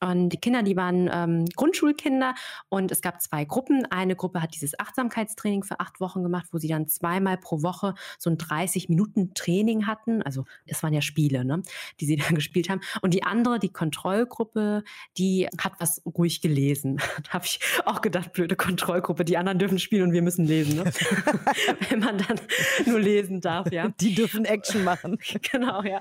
Und 0.00 0.30
die 0.30 0.36
Kinder, 0.36 0.62
die 0.62 0.76
waren 0.76 1.10
ähm, 1.12 1.44
Grundschulkinder 1.56 2.34
und 2.68 2.92
es 2.92 3.00
gab 3.00 3.20
zwei 3.20 3.44
Gruppen. 3.44 3.86
Eine 3.90 4.14
Gruppe 4.14 4.40
hat 4.40 4.54
dieses 4.54 4.78
Achtsamkeitstraining 4.78 5.64
für 5.64 5.80
acht 5.80 6.00
Wochen 6.00 6.22
gemacht, 6.22 6.46
wo 6.52 6.58
sie 6.58 6.68
dann 6.68 6.88
zweimal 6.88 7.36
pro 7.36 7.62
Woche 7.62 7.94
so 8.18 8.30
ein 8.30 8.36
30-Minuten-Training 8.36 9.86
hatten. 9.86 10.22
Also 10.22 10.44
es 10.66 10.82
waren 10.82 10.92
ja 10.92 11.00
Spiele, 11.00 11.44
ne, 11.44 11.62
die 12.00 12.06
sie 12.06 12.16
dann 12.28 12.34
gespielt 12.34 12.68
haben. 12.68 12.80
Und 13.02 13.14
die 13.14 13.24
andere, 13.24 13.58
die 13.58 13.72
Kontrollgruppe, 13.72 14.84
die 15.16 15.48
hat 15.58 15.72
was 15.78 16.02
ruhig 16.06 16.40
gelesen. 16.40 16.98
da 17.24 17.30
habe 17.30 17.44
ich 17.44 17.60
auch 17.84 18.00
gedacht, 18.00 18.32
blöde 18.32 18.56
Kontrollgruppe, 18.56 19.24
die 19.24 19.36
anderen 19.36 19.58
dürfen 19.58 19.78
spielen 19.78 20.04
und 20.04 20.12
wir 20.12 20.22
müssen 20.22 20.46
lesen. 20.46 20.76
Ne? 20.76 20.84
Wenn 21.90 22.00
man 22.00 22.18
dann 22.18 22.40
nur 22.86 23.00
lesen 23.00 23.40
darf, 23.40 23.72
ja. 23.72 23.88
Die 24.00 24.14
dürfen 24.14 24.44
Action 24.44 24.84
machen. 24.84 25.18
genau, 25.50 25.82
ja. 25.82 26.00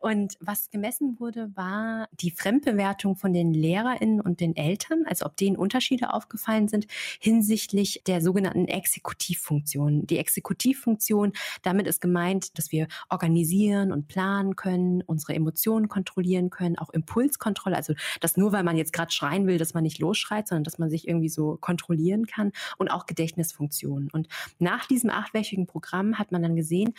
Und 0.00 0.34
was 0.40 0.70
gemessen 0.70 1.16
wurde, 1.18 1.50
war 1.54 2.08
die 2.12 2.30
Fremdbewertung 2.30 3.16
von 3.16 3.25
von 3.26 3.32
den 3.32 3.52
LehrerInnen 3.52 4.20
und 4.20 4.38
den 4.38 4.54
Eltern, 4.54 5.02
also 5.04 5.26
ob 5.26 5.36
denen 5.36 5.56
Unterschiede 5.56 6.14
aufgefallen 6.14 6.68
sind 6.68 6.86
hinsichtlich 7.18 8.00
der 8.06 8.20
sogenannten 8.20 8.68
Exekutivfunktion. 8.68 10.06
Die 10.06 10.18
Exekutivfunktion, 10.18 11.32
damit 11.62 11.88
ist 11.88 12.00
gemeint, 12.00 12.56
dass 12.56 12.70
wir 12.70 12.86
organisieren 13.10 13.90
und 13.90 14.06
planen 14.06 14.54
können, 14.54 15.02
unsere 15.02 15.34
Emotionen 15.34 15.88
kontrollieren 15.88 16.50
können, 16.50 16.78
auch 16.78 16.90
Impulskontrolle, 16.90 17.74
also 17.74 17.94
dass 18.20 18.36
nur 18.36 18.52
weil 18.52 18.62
man 18.62 18.76
jetzt 18.76 18.92
gerade 18.92 19.10
schreien 19.10 19.48
will, 19.48 19.58
dass 19.58 19.74
man 19.74 19.82
nicht 19.82 19.98
losschreit, 19.98 20.46
sondern 20.46 20.62
dass 20.62 20.78
man 20.78 20.88
sich 20.88 21.08
irgendwie 21.08 21.28
so 21.28 21.58
kontrollieren 21.60 22.26
kann 22.28 22.52
und 22.78 22.92
auch 22.92 23.06
Gedächtnisfunktionen. 23.06 24.08
Und 24.12 24.28
nach 24.60 24.86
diesem 24.86 25.10
achtwöchigen 25.10 25.66
Programm 25.66 26.16
hat 26.16 26.30
man 26.30 26.42
dann 26.42 26.54
gesehen, 26.54 26.94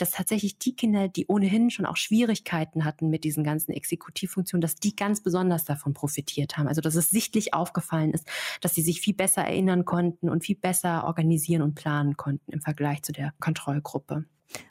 dass 0.00 0.12
tatsächlich 0.12 0.58
die 0.58 0.74
Kinder, 0.74 1.08
die 1.08 1.26
ohnehin 1.26 1.70
schon 1.70 1.86
auch 1.86 1.96
Schwierigkeiten 1.96 2.84
hatten 2.84 3.10
mit 3.10 3.24
diesen 3.24 3.44
ganzen 3.44 3.72
Exekutivfunktionen, 3.72 4.62
dass 4.62 4.76
die 4.76 4.96
ganz 4.96 5.22
besonders 5.22 5.64
davon 5.64 5.94
profitiert 5.94 6.56
haben. 6.56 6.68
Also 6.68 6.80
dass 6.80 6.94
es 6.94 7.10
sichtlich 7.10 7.52
aufgefallen 7.54 8.12
ist, 8.12 8.26
dass 8.60 8.74
sie 8.74 8.82
sich 8.82 9.00
viel 9.00 9.14
besser 9.14 9.42
erinnern 9.42 9.84
konnten 9.84 10.28
und 10.30 10.44
viel 10.44 10.56
besser 10.56 11.04
organisieren 11.04 11.62
und 11.62 11.74
planen 11.74 12.16
konnten 12.16 12.50
im 12.52 12.60
Vergleich 12.60 13.02
zu 13.02 13.12
der 13.12 13.32
Kontrollgruppe. 13.40 14.24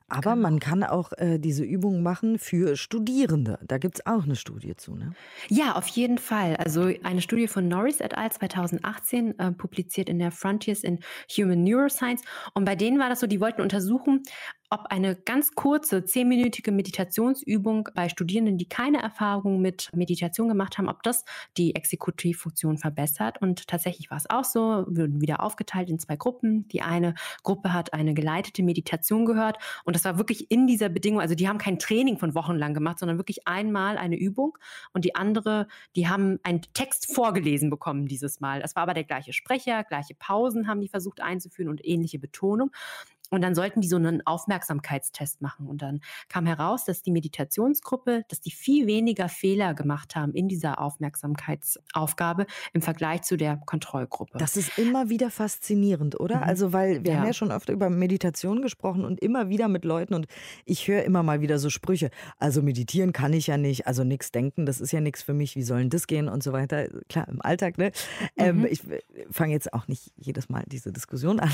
Aber 0.09 0.33
genau. 0.33 0.49
man 0.49 0.59
kann 0.59 0.83
auch 0.83 1.11
äh, 1.17 1.39
diese 1.39 1.63
Übungen 1.63 2.03
machen 2.03 2.39
für 2.39 2.75
Studierende. 2.75 3.59
Da 3.63 3.77
gibt 3.77 3.99
es 3.99 4.05
auch 4.05 4.23
eine 4.23 4.35
Studie 4.35 4.75
zu, 4.75 4.95
ne? 4.95 5.13
Ja, 5.47 5.75
auf 5.75 5.87
jeden 5.87 6.17
Fall. 6.17 6.55
Also 6.57 6.91
eine 7.03 7.21
Studie 7.21 7.47
von 7.47 7.67
Norris 7.67 7.99
et 7.99 8.17
al. 8.17 8.31
2018 8.31 9.39
äh, 9.39 9.51
publiziert 9.51 10.09
in 10.09 10.19
der 10.19 10.31
Frontiers 10.31 10.83
in 10.83 10.99
Human 11.35 11.63
Neuroscience. 11.63 12.23
Und 12.53 12.65
bei 12.65 12.75
denen 12.75 12.99
war 12.99 13.09
das 13.09 13.19
so, 13.19 13.27
die 13.27 13.39
wollten 13.39 13.61
untersuchen, 13.61 14.23
ob 14.71 14.85
eine 14.89 15.15
ganz 15.15 15.53
kurze, 15.55 16.05
zehnminütige 16.05 16.71
Meditationsübung 16.71 17.89
bei 17.95 18.07
Studierenden, 18.07 18.57
die 18.57 18.69
keine 18.69 19.01
Erfahrung 19.01 19.61
mit 19.61 19.89
Meditation 19.95 20.47
gemacht 20.47 20.77
haben, 20.77 20.89
ob 20.89 21.01
das 21.01 21.25
die 21.57 21.75
Exekutivfunktion 21.75 22.77
verbessert. 22.77 23.41
Und 23.41 23.67
tatsächlich 23.67 24.11
war 24.11 24.17
es 24.17 24.29
auch 24.29 24.43
so, 24.43 24.85
wurden 24.87 25.21
wieder 25.21 25.41
aufgeteilt 25.41 25.89
in 25.89 25.97
zwei 25.97 26.17
Gruppen. 26.17 26.67
Die 26.67 26.81
eine 26.81 27.15
Gruppe 27.43 27.73
hat 27.73 27.93
eine 27.93 28.13
geleitete 28.13 28.61
Meditation 28.61 29.25
gehört 29.25 29.57
und 29.85 29.95
das 29.99 30.05
war 30.05 30.17
wirklich 30.17 30.49
in 30.49 30.65
dieser 30.65 30.87
Bedingung, 30.87 31.19
also 31.19 31.35
die 31.35 31.49
haben 31.49 31.57
kein 31.57 31.77
Training 31.77 32.17
von 32.17 32.33
Wochen 32.33 32.55
lang 32.55 32.73
gemacht, 32.73 32.99
sondern 32.99 33.17
wirklich 33.17 33.47
einmal 33.47 33.97
eine 33.97 34.17
Übung. 34.17 34.57
Und 34.93 35.03
die 35.03 35.15
andere, 35.15 35.67
die 35.95 36.07
haben 36.07 36.39
einen 36.43 36.61
Text 36.73 37.13
vorgelesen 37.13 37.69
bekommen 37.69 38.05
dieses 38.05 38.39
Mal. 38.39 38.61
Es 38.63 38.75
war 38.75 38.83
aber 38.83 38.93
der 38.93 39.03
gleiche 39.03 39.33
Sprecher, 39.33 39.83
gleiche 39.83 40.15
Pausen 40.15 40.67
haben 40.67 40.79
die 40.79 40.87
versucht 40.87 41.19
einzuführen 41.21 41.69
und 41.69 41.85
ähnliche 41.85 42.17
Betonung. 42.17 42.71
Und 43.29 43.41
dann 43.41 43.55
sollten 43.55 43.81
die 43.81 43.87
so 43.87 43.95
einen 43.95 44.25
Aufmerksamkeitstest 44.25 45.41
machen. 45.41 45.67
Und 45.67 45.81
dann 45.81 46.01
kam 46.27 46.45
heraus, 46.45 46.85
dass 46.85 47.01
die 47.01 47.11
Meditationsgruppe, 47.11 48.23
dass 48.27 48.41
die 48.41 48.51
viel 48.51 48.87
weniger 48.87 49.29
Fehler 49.29 49.73
gemacht 49.73 50.15
haben 50.15 50.33
in 50.33 50.47
dieser 50.47 50.81
Aufmerksamkeitsaufgabe 50.81 52.45
im 52.73 52.81
Vergleich 52.81 53.23
zu 53.23 53.37
der 53.37 53.57
Kontrollgruppe. 53.57 54.37
Das 54.37 54.57
ist 54.57 54.77
immer 54.77 55.09
wieder 55.09 55.29
faszinierend, 55.29 56.19
oder? 56.19 56.37
Mhm. 56.37 56.43
Also, 56.43 56.73
weil 56.73 57.03
wir 57.03 57.11
ja. 57.11 57.19
haben 57.19 57.27
ja 57.27 57.33
schon 57.33 57.51
oft 57.51 57.69
über 57.69 57.89
Meditation 57.89 58.61
gesprochen 58.61 59.05
und 59.05 59.19
immer 59.19 59.49
wieder 59.49 59.67
mit 59.67 59.85
Leuten 59.85 60.13
und 60.13 60.27
ich 60.65 60.87
höre 60.87 61.03
immer 61.03 61.23
mal 61.23 61.41
wieder 61.41 61.59
so 61.59 61.69
Sprüche. 61.69 62.09
Also 62.37 62.61
meditieren 62.61 63.13
kann 63.13 63.33
ich 63.33 63.47
ja 63.47 63.57
nicht, 63.57 63.87
also 63.87 64.03
nichts 64.03 64.31
denken, 64.31 64.65
das 64.65 64.81
ist 64.81 64.91
ja 64.91 65.01
nichts 65.01 65.21
für 65.21 65.33
mich, 65.33 65.55
wie 65.55 65.63
sollen 65.63 65.89
das 65.89 66.07
gehen 66.07 66.27
und 66.29 66.43
so 66.43 66.53
weiter. 66.53 66.87
Klar, 67.07 67.27
im 67.27 67.41
Alltag, 67.41 67.77
ne? 67.77 67.91
Ähm, 68.37 68.59
mhm. 68.59 68.65
Ähm, 68.65 68.71
ich 68.71 68.81
fange 69.31 69.53
jetzt 69.53 69.73
auch 69.73 69.87
nicht 69.87 70.11
jedes 70.17 70.49
Mal 70.49 70.63
diese 70.67 70.91
Diskussion 70.91 71.39
an. 71.39 71.51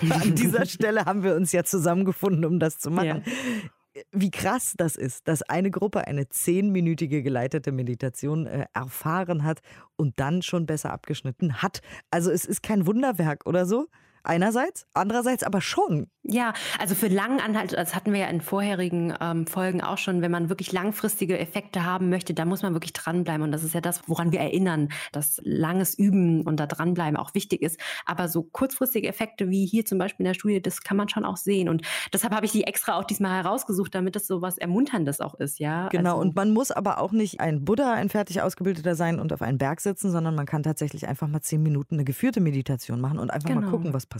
An 0.10 0.34
dieser 0.34 0.66
Stelle 0.66 1.04
haben 1.04 1.17
haben 1.18 1.24
wir 1.24 1.34
uns 1.34 1.52
ja 1.52 1.64
zusammengefunden, 1.64 2.44
um 2.44 2.58
das 2.58 2.78
zu 2.78 2.90
machen. 2.90 3.22
Ja. 3.26 4.02
Wie 4.12 4.30
krass 4.30 4.74
das 4.76 4.94
ist, 4.94 5.26
dass 5.26 5.42
eine 5.42 5.72
Gruppe 5.72 6.06
eine 6.06 6.28
zehnminütige 6.28 7.22
geleitete 7.22 7.72
Meditation 7.72 8.46
äh, 8.46 8.66
erfahren 8.72 9.42
hat 9.42 9.60
und 9.96 10.20
dann 10.20 10.42
schon 10.42 10.66
besser 10.66 10.92
abgeschnitten 10.92 11.62
hat. 11.62 11.80
Also 12.10 12.30
es 12.30 12.44
ist 12.44 12.62
kein 12.62 12.86
Wunderwerk 12.86 13.44
oder 13.46 13.66
so, 13.66 13.88
einerseits, 14.28 14.86
andererseits 14.94 15.42
aber 15.42 15.60
schon. 15.60 16.08
Ja, 16.30 16.52
also 16.78 16.94
für 16.94 17.08
Langanhalt, 17.08 17.72
das 17.72 17.94
hatten 17.94 18.12
wir 18.12 18.20
ja 18.20 18.26
in 18.26 18.42
vorherigen 18.42 19.14
ähm, 19.18 19.46
Folgen 19.46 19.80
auch 19.80 19.96
schon, 19.96 20.20
wenn 20.20 20.30
man 20.30 20.50
wirklich 20.50 20.72
langfristige 20.72 21.38
Effekte 21.38 21.86
haben 21.86 22.10
möchte, 22.10 22.34
da 22.34 22.44
muss 22.44 22.62
man 22.62 22.74
wirklich 22.74 22.92
dranbleiben. 22.92 23.42
Und 23.42 23.50
das 23.50 23.64
ist 23.64 23.72
ja 23.72 23.80
das, 23.80 24.02
woran 24.06 24.30
wir 24.30 24.40
erinnern, 24.40 24.90
dass 25.12 25.40
langes 25.42 25.98
Üben 25.98 26.42
und 26.42 26.60
da 26.60 26.66
dranbleiben 26.66 27.16
auch 27.16 27.32
wichtig 27.32 27.62
ist. 27.62 27.80
Aber 28.04 28.28
so 28.28 28.42
kurzfristige 28.42 29.08
Effekte 29.08 29.48
wie 29.48 29.64
hier 29.64 29.86
zum 29.86 29.96
Beispiel 29.96 30.24
in 30.24 30.28
der 30.28 30.34
Studie, 30.34 30.60
das 30.60 30.82
kann 30.82 30.98
man 30.98 31.08
schon 31.08 31.24
auch 31.24 31.38
sehen. 31.38 31.70
Und 31.70 31.80
deshalb 32.12 32.34
habe 32.34 32.44
ich 32.44 32.52
die 32.52 32.64
extra 32.64 32.98
auch 32.98 33.04
diesmal 33.04 33.42
herausgesucht, 33.42 33.94
damit 33.94 34.14
das 34.14 34.26
so 34.26 34.42
was 34.42 34.58
Ermunterndes 34.58 35.20
auch 35.20 35.34
ist, 35.34 35.58
ja. 35.58 35.88
Genau, 35.88 36.16
also, 36.16 36.20
und 36.20 36.36
man 36.36 36.50
muss 36.50 36.70
aber 36.70 36.98
auch 36.98 37.12
nicht 37.12 37.40
ein 37.40 37.64
Buddha, 37.64 37.94
ein 37.94 38.10
fertig 38.10 38.42
ausgebildeter 38.42 38.94
sein 38.94 39.18
und 39.18 39.32
auf 39.32 39.40
einen 39.40 39.56
Berg 39.56 39.80
sitzen, 39.80 40.10
sondern 40.10 40.34
man 40.34 40.44
kann 40.44 40.62
tatsächlich 40.62 41.08
einfach 41.08 41.26
mal 41.26 41.40
zehn 41.40 41.62
Minuten 41.62 41.94
eine 41.94 42.04
geführte 42.04 42.40
Meditation 42.40 43.00
machen 43.00 43.18
und 43.18 43.30
einfach 43.30 43.48
genau. 43.48 43.62
mal 43.62 43.70
gucken, 43.70 43.94
was 43.94 44.04
passiert. 44.04 44.17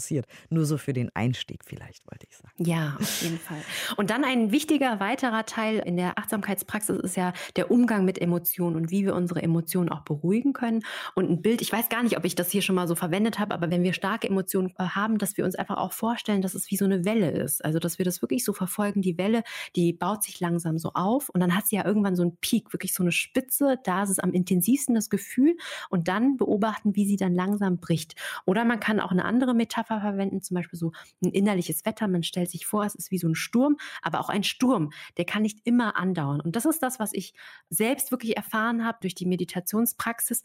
Nur 0.51 0.65
so 0.65 0.79
für 0.79 0.93
den 0.93 1.11
Einstieg 1.15 1.65
vielleicht, 1.65 2.07
wollte 2.11 2.27
ich 2.29 2.37
sagen. 2.37 2.53
Ja, 2.59 2.97
auf 2.99 3.23
jeden 3.23 3.39
Fall. 3.39 3.63
Und 3.97 4.11
dann 4.11 4.25
ein 4.25 4.53
wichtiger 4.53 5.01
weiterer 5.01 5.45
Teil 5.47 5.79
in 5.79 5.97
der 5.97 6.19
Achtsamkeitspraxis 6.19 6.99
ist 6.99 7.17
ja 7.17 7.33
der 7.57 7.71
Umgang 7.71 8.05
mit 8.05 8.21
Emotionen 8.21 8.77
und 8.77 8.91
wie 8.91 9.05
wir 9.05 9.15
unsere 9.15 9.43
Emotionen 9.43 9.89
auch 9.89 10.03
beruhigen 10.03 10.53
können. 10.53 10.83
Und 11.15 11.31
ein 11.31 11.43
Bild, 11.43 11.63
ich 11.63 11.73
weiß 11.73 11.89
gar 11.89 12.03
nicht, 12.03 12.17
ob 12.17 12.25
ich 12.25 12.35
das 12.35 12.51
hier 12.51 12.63
schon 12.63 12.75
mal 12.75 12.89
so 12.89 12.95
verwendet 12.95 13.39
habe, 13.39 13.55
aber 13.55 13.71
wenn 13.71 13.83
wir 13.83 13.93
starke 13.93 14.29
Emotionen 14.29 14.73
haben, 14.79 15.19
dass 15.19 15.37
wir 15.37 15.45
uns 15.45 15.55
einfach 15.55 15.77
auch 15.77 15.93
vorstellen, 15.93 16.43
dass 16.43 16.55
es 16.55 16.71
wie 16.71 16.77
so 16.77 16.85
eine 16.85 17.05
Welle 17.05 17.31
ist. 17.31 17.65
Also, 17.65 17.79
dass 17.79 17.99
wir 17.99 18.05
das 18.05 18.23
wirklich 18.23 18.45
so 18.45 18.53
verfolgen. 18.53 19.03
Die 19.03 19.19
Welle, 19.19 19.43
die 19.77 19.93
baut 19.93 20.23
sich 20.23 20.41
langsam 20.41 20.79
so 20.79 20.93
auf 20.95 21.29
und 21.29 21.41
dann 21.41 21.55
hat 21.55 21.67
sie 21.67 21.77
ja 21.77 21.85
irgendwann 21.85 22.17
so 22.17 22.23
einen 22.23 22.37
Peak, 22.37 22.73
wirklich 22.73 22.95
so 22.95 23.03
eine 23.03 23.13
Spitze. 23.13 23.79
Da 23.85 24.03
ist 24.03 24.11
es 24.11 24.19
am 24.19 24.33
intensivsten 24.33 24.95
das 24.95 25.11
Gefühl 25.11 25.57
und 25.91 26.09
dann 26.09 26.37
beobachten, 26.37 26.95
wie 26.95 27.07
sie 27.07 27.17
dann 27.17 27.35
langsam 27.35 27.79
bricht. 27.79 28.15
Oder 28.45 28.65
man 28.65 28.81
kann 28.81 29.01
auch 29.01 29.11
eine 29.11 29.25
andere 29.25 29.55
Metapher 29.55 29.78
verwenden, 29.85 30.43
zum 30.43 30.55
Beispiel 30.55 30.79
so 30.79 30.93
ein 31.23 31.31
innerliches 31.31 31.85
Wetter. 31.85 32.09
Man 32.09 32.23
stellt 32.23 32.51
sich 32.51 32.67
vor, 32.67 32.85
es 32.85 32.95
ist 32.95 33.11
wie 33.11 33.19
so 33.19 33.29
ein 33.29 33.35
Sturm, 33.35 33.77
aber 34.03 34.21
auch 34.21 34.29
ein 34.29 34.45
Sturm, 34.45 34.91
der 35.17 35.25
kann 35.25 35.43
nicht 35.43 35.61
immer 35.65 35.97
andauern. 35.97 36.41
Und 36.41 36.57
das 36.57 36.65
ist 36.65 36.83
das, 36.83 36.99
was 36.99 37.13
ich 37.13 37.35
selbst 37.71 38.11
wirklich 38.11 38.37
erfahren 38.37 38.85
habe 38.85 38.99
durch 39.01 39.15
die 39.15 39.27
Meditationspraxis. 39.27 40.45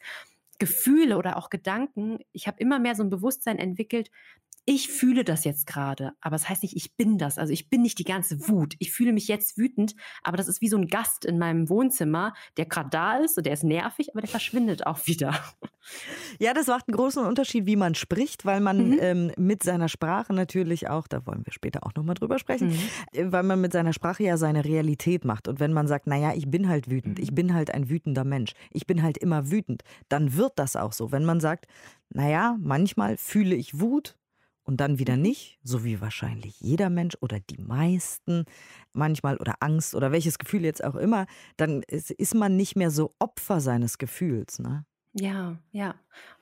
Gefühle 0.59 1.17
oder 1.17 1.37
auch 1.37 1.49
Gedanken. 1.49 2.19
Ich 2.31 2.47
habe 2.47 2.59
immer 2.59 2.79
mehr 2.79 2.95
so 2.95 3.03
ein 3.03 3.09
Bewusstsein 3.09 3.57
entwickelt, 3.57 4.11
ich 4.65 4.89
fühle 4.89 5.23
das 5.25 5.43
jetzt 5.43 5.67
gerade, 5.67 6.13
aber 6.21 6.35
es 6.37 6.43
das 6.43 6.49
heißt 6.49 6.63
nicht, 6.63 6.75
ich 6.75 6.95
bin 6.95 7.17
das. 7.17 7.37
Also 7.37 7.51
ich 7.51 7.69
bin 7.69 7.81
nicht 7.81 7.99
die 7.99 8.05
ganze 8.05 8.47
Wut. 8.47 8.75
Ich 8.79 8.91
fühle 8.91 9.11
mich 9.11 9.27
jetzt 9.27 9.57
wütend, 9.57 9.95
aber 10.23 10.37
das 10.37 10.47
ist 10.47 10.61
wie 10.61 10.69
so 10.69 10.77
ein 10.77 10.87
Gast 10.87 11.25
in 11.25 11.37
meinem 11.37 11.69
Wohnzimmer, 11.69 12.33
der 12.55 12.65
gerade 12.65 12.89
da 12.89 13.17
ist 13.17 13.37
und 13.37 13.45
der 13.45 13.53
ist 13.53 13.63
nervig, 13.63 14.09
aber 14.11 14.21
der 14.21 14.29
verschwindet 14.29 14.85
auch 14.85 15.05
wieder. 15.05 15.33
Ja, 16.39 16.53
das 16.53 16.67
macht 16.67 16.87
einen 16.87 16.95
großen 16.95 17.25
Unterschied, 17.25 17.65
wie 17.65 17.75
man 17.75 17.93
spricht, 17.93 18.45
weil 18.45 18.61
man 18.61 18.91
mhm. 18.91 18.99
ähm, 19.01 19.31
mit 19.37 19.63
seiner 19.63 19.89
Sprache 19.89 20.33
natürlich 20.33 20.89
auch, 20.89 21.07
da 21.07 21.25
wollen 21.25 21.45
wir 21.45 21.51
später 21.51 21.85
auch 21.85 21.93
nochmal 21.93 22.15
drüber 22.15 22.39
sprechen, 22.39 22.69
mhm. 22.69 22.79
Äh, 23.11 23.31
weil 23.33 23.43
man 23.43 23.59
mit 23.59 23.73
seiner 23.73 23.91
Sprache 23.91 24.23
ja 24.23 24.37
seine 24.37 24.63
Realität 24.63 25.25
macht. 25.25 25.49
Und 25.49 25.59
wenn 25.59 25.73
man 25.73 25.87
sagt, 25.87 26.07
naja, 26.07 26.31
ich 26.35 26.49
bin 26.49 26.69
halt 26.69 26.89
wütend, 26.89 27.19
ich 27.19 27.31
mhm. 27.31 27.35
bin 27.35 27.53
halt 27.53 27.71
ein 27.71 27.89
wütender 27.89 28.23
Mensch, 28.23 28.53
ich 28.71 28.87
bin 28.87 29.03
halt 29.03 29.17
immer 29.17 29.51
wütend, 29.51 29.83
dann 30.07 30.35
wird 30.37 30.53
das 30.55 30.77
auch 30.77 30.93
so. 30.93 31.11
Wenn 31.11 31.25
man 31.25 31.41
sagt, 31.41 31.67
naja, 32.09 32.55
manchmal 32.61 33.17
fühle 33.17 33.55
ich 33.55 33.79
Wut, 33.79 34.15
und 34.63 34.77
dann 34.77 34.99
wieder 34.99 35.15
mhm. 35.15 35.23
nicht, 35.23 35.59
so 35.63 35.83
wie 35.83 36.01
wahrscheinlich 36.01 36.59
jeder 36.59 36.89
Mensch 36.89 37.17
oder 37.21 37.39
die 37.39 37.61
meisten 37.61 38.45
manchmal 38.93 39.37
oder 39.37 39.55
Angst 39.59 39.95
oder 39.95 40.11
welches 40.11 40.39
Gefühl 40.39 40.63
jetzt 40.63 40.83
auch 40.83 40.95
immer, 40.95 41.25
dann 41.57 41.83
ist 41.83 42.35
man 42.35 42.55
nicht 42.55 42.75
mehr 42.75 42.91
so 42.91 43.13
Opfer 43.19 43.59
seines 43.59 43.97
Gefühls. 43.97 44.59
Ne? 44.59 44.85
Ja, 45.13 45.57
ja. 45.71 45.95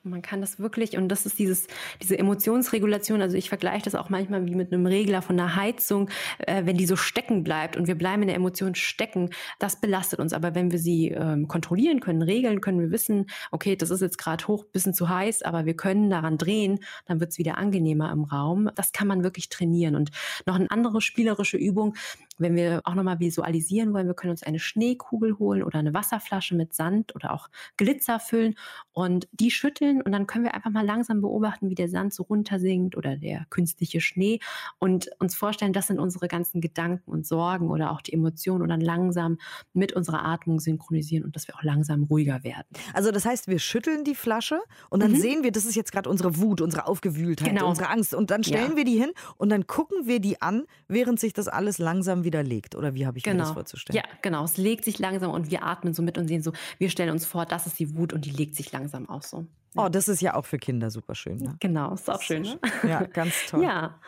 Man 0.04 0.20
kann 0.20 0.40
das 0.40 0.58
wirklich, 0.58 0.96
und 0.96 1.08
das 1.08 1.26
ist 1.26 1.38
dieses, 1.38 1.68
diese 2.02 2.18
Emotionsregulation, 2.18 3.22
also 3.22 3.36
ich 3.36 3.48
vergleiche 3.48 3.84
das 3.84 3.94
auch 3.94 4.10
manchmal 4.10 4.44
wie 4.46 4.56
mit 4.56 4.72
einem 4.72 4.84
Regler 4.84 5.22
von 5.22 5.38
einer 5.38 5.54
Heizung, 5.54 6.10
äh, 6.38 6.66
wenn 6.66 6.76
die 6.76 6.86
so 6.86 6.96
stecken 6.96 7.44
bleibt 7.44 7.76
und 7.76 7.86
wir 7.86 7.94
bleiben 7.94 8.22
in 8.22 8.26
der 8.26 8.36
Emotion 8.36 8.74
stecken, 8.74 9.30
das 9.60 9.80
belastet 9.80 10.18
uns. 10.18 10.32
Aber 10.32 10.56
wenn 10.56 10.72
wir 10.72 10.80
sie 10.80 11.10
ähm, 11.10 11.46
kontrollieren 11.46 12.00
können, 12.00 12.22
regeln 12.22 12.60
können, 12.60 12.80
wir 12.80 12.90
wissen, 12.90 13.26
okay, 13.52 13.76
das 13.76 13.90
ist 13.90 14.00
jetzt 14.00 14.18
gerade 14.18 14.48
hoch, 14.48 14.64
bisschen 14.64 14.92
zu 14.92 15.08
heiß, 15.08 15.42
aber 15.42 15.66
wir 15.66 15.76
können 15.76 16.10
daran 16.10 16.36
drehen, 16.36 16.80
dann 17.06 17.20
wird 17.20 17.30
es 17.30 17.38
wieder 17.38 17.56
angenehmer 17.56 18.10
im 18.10 18.24
Raum. 18.24 18.70
Das 18.74 18.90
kann 18.90 19.06
man 19.06 19.22
wirklich 19.22 19.50
trainieren. 19.50 19.94
Und 19.94 20.10
noch 20.46 20.56
eine 20.56 20.68
andere 20.72 21.00
spielerische 21.00 21.58
Übung, 21.58 21.94
wenn 22.38 22.56
wir 22.56 22.80
auch 22.84 22.94
nochmal 22.94 23.20
visualisieren 23.20 23.92
wollen, 23.92 24.08
wir 24.08 24.14
können 24.14 24.32
uns 24.32 24.42
eine 24.42 24.58
Schneekugel 24.58 25.38
holen 25.38 25.62
oder 25.62 25.78
eine 25.78 25.94
Wasserflasche 25.94 26.56
mit 26.56 26.74
Sand 26.74 27.14
oder 27.14 27.32
auch 27.32 27.48
Glitzer 27.76 28.18
füllen 28.18 28.56
und 28.92 29.28
die 29.32 29.52
schütteln 29.52 29.91
und 30.00 30.12
dann 30.12 30.26
können 30.26 30.44
wir 30.44 30.54
einfach 30.54 30.70
mal 30.70 30.86
langsam 30.86 31.20
beobachten, 31.20 31.68
wie 31.68 31.74
der 31.74 31.88
Sand 31.88 32.14
so 32.14 32.22
runtersinkt 32.22 32.96
oder 32.96 33.16
der 33.16 33.46
künstliche 33.50 34.00
Schnee 34.00 34.40
und 34.78 35.10
uns 35.18 35.34
vorstellen, 35.34 35.72
das 35.72 35.88
sind 35.88 35.98
unsere 35.98 36.28
ganzen 36.28 36.60
Gedanken 36.60 37.10
und 37.10 37.26
Sorgen 37.26 37.68
oder 37.68 37.90
auch 37.90 38.00
die 38.00 38.12
Emotionen 38.12 38.62
und 38.62 38.68
dann 38.68 38.80
langsam 38.80 39.38
mit 39.72 39.92
unserer 39.92 40.24
Atmung 40.24 40.60
synchronisieren 40.60 41.24
und 41.24 41.36
dass 41.36 41.48
wir 41.48 41.56
auch 41.56 41.62
langsam 41.62 42.04
ruhiger 42.04 42.44
werden. 42.44 42.66
Also 42.94 43.10
das 43.10 43.24
heißt, 43.24 43.48
wir 43.48 43.58
schütteln 43.58 44.04
die 44.04 44.14
Flasche 44.14 44.60
und 44.88 45.02
dann 45.02 45.12
mhm. 45.12 45.16
sehen 45.16 45.42
wir, 45.42 45.52
das 45.52 45.64
ist 45.64 45.74
jetzt 45.74 45.92
gerade 45.92 46.08
unsere 46.08 46.38
Wut, 46.38 46.60
unsere 46.60 46.86
Aufgewühltheit, 46.86 47.50
genau. 47.50 47.68
unsere 47.68 47.88
Angst 47.88 48.14
und 48.14 48.30
dann 48.30 48.44
stellen 48.44 48.70
ja. 48.70 48.76
wir 48.76 48.84
die 48.84 48.98
hin 48.98 49.10
und 49.36 49.50
dann 49.50 49.66
gucken 49.66 50.06
wir 50.06 50.20
die 50.20 50.40
an, 50.40 50.64
während 50.88 51.18
sich 51.20 51.32
das 51.32 51.48
alles 51.48 51.78
langsam 51.78 52.24
wieder 52.24 52.42
legt 52.42 52.74
oder 52.76 52.94
wie 52.94 53.06
habe 53.06 53.18
ich 53.18 53.24
genau. 53.24 53.34
mir 53.34 53.38
das 53.40 53.48
genau. 53.48 53.54
vorzustellen? 53.54 53.96
Ja, 53.96 54.18
genau, 54.22 54.44
es 54.44 54.56
legt 54.56 54.84
sich 54.84 54.98
langsam 54.98 55.32
und 55.32 55.50
wir 55.50 55.64
atmen 55.64 55.94
so 55.94 56.02
mit 56.02 56.18
und 56.18 56.28
sehen 56.28 56.42
so, 56.42 56.52
wir 56.78 56.90
stellen 56.90 57.10
uns 57.10 57.26
vor, 57.26 57.46
das 57.46 57.66
ist 57.66 57.78
die 57.78 57.96
Wut 57.96 58.12
und 58.12 58.24
die 58.24 58.30
legt 58.30 58.54
sich 58.54 58.72
langsam 58.72 59.08
aus 59.08 59.30
so. 59.30 59.46
Oh, 59.76 59.88
das 59.88 60.08
ist 60.08 60.20
ja 60.20 60.34
auch 60.34 60.44
für 60.44 60.58
Kinder 60.58 60.90
super 60.90 61.14
schön. 61.14 61.38
Ne? 61.38 61.56
Genau, 61.60 61.94
ist 61.94 62.10
auch 62.10 62.20
schön. 62.20 62.42
Ne? 62.42 62.58
Ja, 62.82 63.02
ganz 63.04 63.34
toll. 63.48 63.62
ja. 63.62 63.98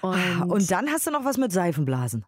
Und, 0.00 0.42
und 0.50 0.70
dann 0.70 0.88
hast 0.90 1.06
du 1.06 1.10
noch 1.10 1.24
was 1.24 1.38
mit 1.38 1.52
Seifenblasen. 1.52 2.24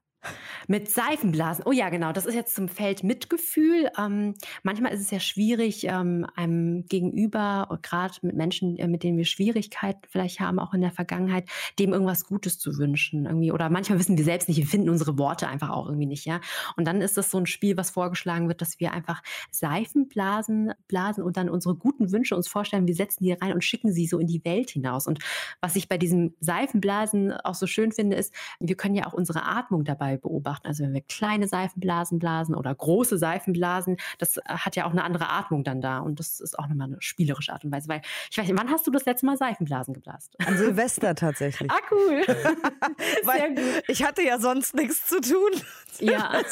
Mit 0.68 0.90
Seifenblasen. 0.90 1.64
Oh 1.66 1.72
ja, 1.72 1.90
genau. 1.90 2.12
Das 2.12 2.26
ist 2.26 2.34
jetzt 2.34 2.54
zum 2.54 2.68
Feld 2.68 3.04
Mitgefühl. 3.04 3.90
Ähm, 3.98 4.34
manchmal 4.62 4.92
ist 4.92 5.00
es 5.00 5.10
ja 5.10 5.20
schwierig, 5.20 5.84
ähm, 5.84 6.26
einem 6.34 6.86
Gegenüber, 6.86 7.78
gerade 7.82 8.14
mit 8.22 8.34
Menschen, 8.34 8.76
äh, 8.76 8.88
mit 8.88 9.02
denen 9.02 9.16
wir 9.16 9.24
Schwierigkeiten 9.24 10.00
vielleicht 10.08 10.40
haben, 10.40 10.58
auch 10.58 10.74
in 10.74 10.80
der 10.80 10.90
Vergangenheit, 10.90 11.48
dem 11.78 11.92
irgendwas 11.92 12.24
Gutes 12.24 12.58
zu 12.58 12.78
wünschen. 12.78 13.26
Irgendwie. 13.26 13.52
Oder 13.52 13.70
manchmal 13.70 13.98
wissen 13.98 14.16
wir 14.16 14.24
selbst 14.24 14.48
nicht, 14.48 14.58
wir 14.58 14.66
finden 14.66 14.90
unsere 14.90 15.18
Worte 15.18 15.48
einfach 15.48 15.70
auch 15.70 15.86
irgendwie 15.86 16.06
nicht. 16.06 16.24
Ja? 16.24 16.40
Und 16.76 16.86
dann 16.86 17.00
ist 17.00 17.16
das 17.16 17.30
so 17.30 17.38
ein 17.38 17.46
Spiel, 17.46 17.76
was 17.76 17.90
vorgeschlagen 17.90 18.48
wird, 18.48 18.60
dass 18.60 18.80
wir 18.80 18.92
einfach 18.92 19.22
Seifenblasen 19.50 20.72
blasen 20.88 21.22
und 21.22 21.36
dann 21.36 21.48
unsere 21.48 21.76
guten 21.76 22.12
Wünsche 22.12 22.36
uns 22.36 22.48
vorstellen, 22.48 22.86
wir 22.86 22.94
setzen 22.94 23.24
die 23.24 23.32
rein 23.32 23.52
und 23.52 23.62
schicken 23.62 23.92
sie 23.92 24.06
so 24.06 24.18
in 24.18 24.26
die 24.26 24.44
Welt 24.44 24.70
hinaus. 24.70 25.06
Und 25.06 25.20
was 25.60 25.76
ich 25.76 25.88
bei 25.88 25.98
diesem 25.98 26.34
Seifenblasen 26.40 27.32
auch 27.32 27.54
so 27.54 27.66
schön 27.66 27.92
finde, 27.92 28.16
ist, 28.16 28.34
wir 28.60 28.76
können 28.76 28.94
ja 28.94 29.06
auch 29.06 29.12
unsere 29.12 29.44
Atmung 29.44 29.84
dabei 29.84 30.15
beobachten. 30.18 30.66
Also 30.66 30.85
wenn 30.85 30.94
wir 30.94 31.02
kleine 31.02 31.48
Seifenblasen 31.48 32.18
blasen 32.18 32.55
oder 32.55 32.74
große 32.74 33.18
Seifenblasen, 33.18 33.96
das 34.18 34.37
äh, 34.37 34.42
hat 34.46 34.76
ja 34.76 34.87
auch 34.87 34.92
eine 34.92 35.05
andere 35.05 35.29
Atmung 35.31 35.64
dann 35.64 35.81
da. 35.81 35.98
Und 35.98 36.18
das 36.18 36.40
ist 36.40 36.59
auch 36.59 36.68
nochmal 36.68 36.88
eine 36.88 36.96
spielerische 37.00 37.52
Art 37.52 37.64
und 37.64 37.72
Weise. 37.72 37.88
Weil 37.88 38.02
ich 38.31 38.38
weiß 38.38 38.46
nicht, 38.46 38.59
wann 38.59 38.70
hast 38.70 38.87
du 38.87 38.90
das 38.90 39.05
letzte 39.05 39.26
Mal 39.26 39.37
Seifenblasen 39.37 39.94
geblasen? 39.94 40.33
An 40.44 40.57
Silvester 40.57 41.14
tatsächlich. 41.14 41.70
ah, 41.76 41.79
cool. 41.90 42.22
Sehr 43.24 43.48
gut. 43.48 43.83
Ich 43.88 44.05
hatte 44.05 44.22
ja 44.22 44.38
sonst 44.38 44.74
nichts 44.74 45.07
zu 45.07 45.20
tun. 45.20 45.50
Ja. 45.98 46.42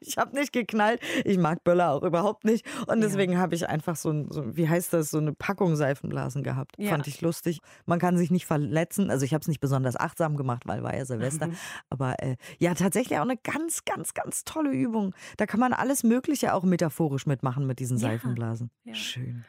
ich 0.00 0.16
habe 0.16 0.34
nicht 0.34 0.54
geknallt. 0.54 1.02
Ich 1.26 1.36
mag 1.36 1.62
Böller 1.64 1.92
auch 1.92 2.02
überhaupt 2.02 2.46
nicht. 2.46 2.64
Und 2.86 3.02
deswegen 3.02 3.34
ja. 3.34 3.40
habe 3.40 3.54
ich 3.54 3.68
einfach 3.68 3.94
so, 3.94 4.08
ein, 4.08 4.28
so, 4.30 4.56
wie 4.56 4.70
heißt 4.70 4.90
das, 4.94 5.10
so 5.10 5.18
eine 5.18 5.34
Packung 5.34 5.76
Seifenblasen 5.76 6.42
gehabt. 6.42 6.76
Ja. 6.78 6.92
Fand 6.92 7.06
ich 7.06 7.20
lustig. 7.20 7.60
Man 7.84 7.98
kann 7.98 8.16
sich 8.16 8.30
nicht 8.30 8.46
verletzen. 8.46 9.10
Also 9.10 9.26
ich 9.26 9.34
habe 9.34 9.42
es 9.42 9.48
nicht 9.48 9.60
besonders 9.60 9.96
achtsam 9.96 10.38
gemacht, 10.38 10.62
weil 10.64 10.82
war 10.82 10.96
ja 10.96 11.04
Silvester. 11.04 11.48
Mhm. 11.48 11.56
Aber 11.90 12.22
äh, 12.22 12.36
ja, 12.58 12.72
tatsächlich 12.72 12.95
auch 13.20 13.24
eine 13.24 13.36
ganz, 13.36 13.84
ganz, 13.84 14.14
ganz 14.14 14.44
tolle 14.44 14.70
Übung. 14.70 15.14
Da 15.36 15.46
kann 15.46 15.60
man 15.60 15.72
alles 15.72 16.02
Mögliche 16.02 16.54
auch 16.54 16.64
metaphorisch 16.64 17.26
mitmachen 17.26 17.66
mit 17.66 17.78
diesen 17.78 17.98
Seifenblasen. 17.98 18.70
Ja. 18.84 18.94
Schön 18.94 19.44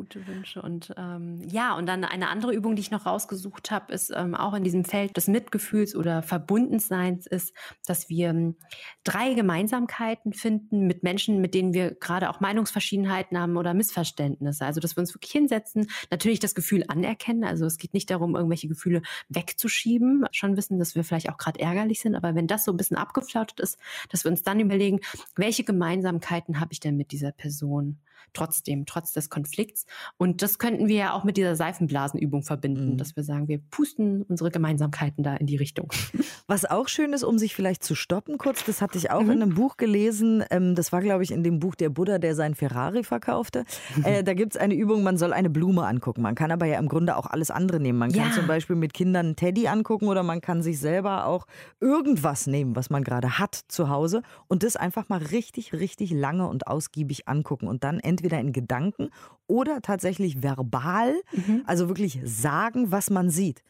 gute 0.00 0.26
Wünsche. 0.26 0.62
Und 0.62 0.94
ähm, 0.96 1.42
ja, 1.46 1.76
und 1.76 1.84
dann 1.84 2.04
eine 2.04 2.28
andere 2.28 2.54
Übung, 2.54 2.74
die 2.74 2.80
ich 2.80 2.90
noch 2.90 3.04
rausgesucht 3.04 3.70
habe, 3.70 3.92
ist 3.92 4.10
ähm, 4.16 4.34
auch 4.34 4.54
in 4.54 4.64
diesem 4.64 4.86
Feld 4.86 5.14
des 5.14 5.28
Mitgefühls 5.28 5.94
oder 5.94 6.22
Verbundenseins, 6.22 7.26
ist, 7.26 7.54
dass 7.86 8.08
wir 8.08 8.30
ähm, 8.30 8.56
drei 9.04 9.34
Gemeinsamkeiten 9.34 10.32
finden 10.32 10.86
mit 10.86 11.02
Menschen, 11.02 11.42
mit 11.42 11.52
denen 11.52 11.74
wir 11.74 11.90
gerade 11.90 12.30
auch 12.30 12.40
Meinungsverschiedenheiten 12.40 13.38
haben 13.38 13.58
oder 13.58 13.74
Missverständnisse. 13.74 14.64
Also, 14.64 14.80
dass 14.80 14.96
wir 14.96 15.02
uns 15.02 15.14
wirklich 15.14 15.32
hinsetzen, 15.32 15.90
natürlich 16.10 16.40
das 16.40 16.54
Gefühl 16.54 16.84
anerkennen. 16.88 17.44
Also, 17.44 17.66
es 17.66 17.76
geht 17.76 17.92
nicht 17.92 18.08
darum, 18.08 18.36
irgendwelche 18.36 18.68
Gefühle 18.68 19.02
wegzuschieben, 19.28 20.24
schon 20.32 20.56
wissen, 20.56 20.78
dass 20.78 20.94
wir 20.94 21.04
vielleicht 21.04 21.28
auch 21.28 21.36
gerade 21.36 21.60
ärgerlich 21.60 22.00
sind. 22.00 22.14
Aber 22.14 22.34
wenn 22.34 22.46
das 22.46 22.64
so 22.64 22.72
ein 22.72 22.78
bisschen 22.78 22.96
abgeflautet 22.96 23.60
ist, 23.60 23.78
dass 24.08 24.24
wir 24.24 24.30
uns 24.30 24.42
dann 24.42 24.60
überlegen, 24.60 25.00
welche 25.36 25.62
Gemeinsamkeiten 25.62 26.58
habe 26.58 26.72
ich 26.72 26.80
denn 26.80 26.96
mit 26.96 27.12
dieser 27.12 27.32
Person? 27.32 27.98
Trotzdem, 28.32 28.86
trotz 28.86 29.12
des 29.12 29.30
Konflikts. 29.30 29.86
Und 30.16 30.42
das 30.42 30.58
könnten 30.58 30.88
wir 30.88 30.96
ja 30.96 31.12
auch 31.12 31.24
mit 31.24 31.36
dieser 31.36 31.56
Seifenblasenübung 31.56 32.42
verbinden, 32.42 32.92
mhm. 32.92 32.96
dass 32.96 33.16
wir 33.16 33.22
sagen, 33.22 33.48
wir 33.48 33.58
pusten 33.70 34.22
unsere 34.22 34.50
Gemeinsamkeiten 34.50 35.24
da 35.24 35.36
in 35.36 35.46
die 35.46 35.56
Richtung. 35.56 35.92
Was 36.46 36.64
auch 36.64 36.88
schön 36.88 37.12
ist, 37.12 37.24
um 37.24 37.38
sich 37.38 37.54
vielleicht 37.54 37.84
zu 37.84 37.94
stoppen, 37.94 38.38
kurz, 38.38 38.64
das 38.64 38.82
hatte 38.82 38.98
ich 38.98 39.10
auch 39.10 39.22
mhm. 39.22 39.30
in 39.30 39.42
einem 39.42 39.54
Buch 39.54 39.76
gelesen. 39.76 40.44
Ähm, 40.50 40.74
das 40.74 40.92
war, 40.92 41.00
glaube 41.00 41.22
ich, 41.22 41.30
in 41.30 41.42
dem 41.42 41.58
Buch 41.60 41.74
Der 41.74 41.90
Buddha, 41.90 42.18
der 42.18 42.34
sein 42.34 42.54
Ferrari 42.54 43.04
verkaufte. 43.04 43.64
Mhm. 43.96 44.04
Da 44.30 44.34
gibt 44.34 44.54
es 44.54 44.60
eine 44.60 44.74
Übung, 44.74 45.02
man 45.02 45.16
soll 45.16 45.32
eine 45.32 45.48
Blume 45.48 45.86
angucken. 45.86 46.22
Man 46.22 46.34
kann 46.34 46.50
aber 46.50 46.66
ja 46.66 46.78
im 46.78 46.88
Grunde 46.88 47.16
auch 47.16 47.26
alles 47.26 47.50
andere 47.50 47.80
nehmen. 47.80 47.98
Man 47.98 48.12
kann 48.12 48.28
ja. 48.28 48.32
zum 48.32 48.46
Beispiel 48.46 48.76
mit 48.76 48.92
Kindern 48.92 49.26
einen 49.26 49.36
Teddy 49.36 49.66
angucken 49.66 50.08
oder 50.08 50.22
man 50.22 50.40
kann 50.40 50.62
sich 50.62 50.78
selber 50.78 51.26
auch 51.26 51.46
irgendwas 51.80 52.46
nehmen, 52.46 52.76
was 52.76 52.90
man 52.90 53.02
gerade 53.02 53.38
hat 53.38 53.54
zu 53.68 53.88
Hause 53.88 54.22
und 54.48 54.62
das 54.62 54.76
einfach 54.76 55.08
mal 55.08 55.18
richtig, 55.18 55.72
richtig 55.72 56.10
lange 56.10 56.46
und 56.48 56.66
ausgiebig 56.66 57.28
angucken 57.28 57.68
und 57.68 57.84
dann 57.84 58.00
entweder 58.10 58.40
in 58.40 58.52
Gedanken 58.52 59.10
oder 59.46 59.80
tatsächlich 59.80 60.42
verbal, 60.42 61.14
mhm. 61.32 61.62
also 61.64 61.88
wirklich 61.88 62.20
sagen, 62.24 62.90
was 62.90 63.08
man 63.08 63.30
sieht. 63.30 63.62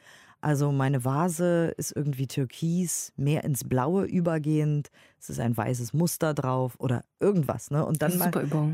Also 0.42 0.72
meine 0.72 1.04
Vase 1.04 1.74
ist 1.76 1.94
irgendwie 1.94 2.26
türkis, 2.26 3.12
mehr 3.16 3.44
ins 3.44 3.64
Blaue 3.64 4.04
übergehend. 4.04 4.88
Es 5.20 5.28
ist 5.28 5.38
ein 5.38 5.54
weißes 5.54 5.92
Muster 5.92 6.32
drauf 6.32 6.76
oder 6.78 7.04
irgendwas. 7.20 7.70
Ne? 7.70 7.84
Und 7.84 8.00
dann 8.00 8.16
mal 8.16 8.30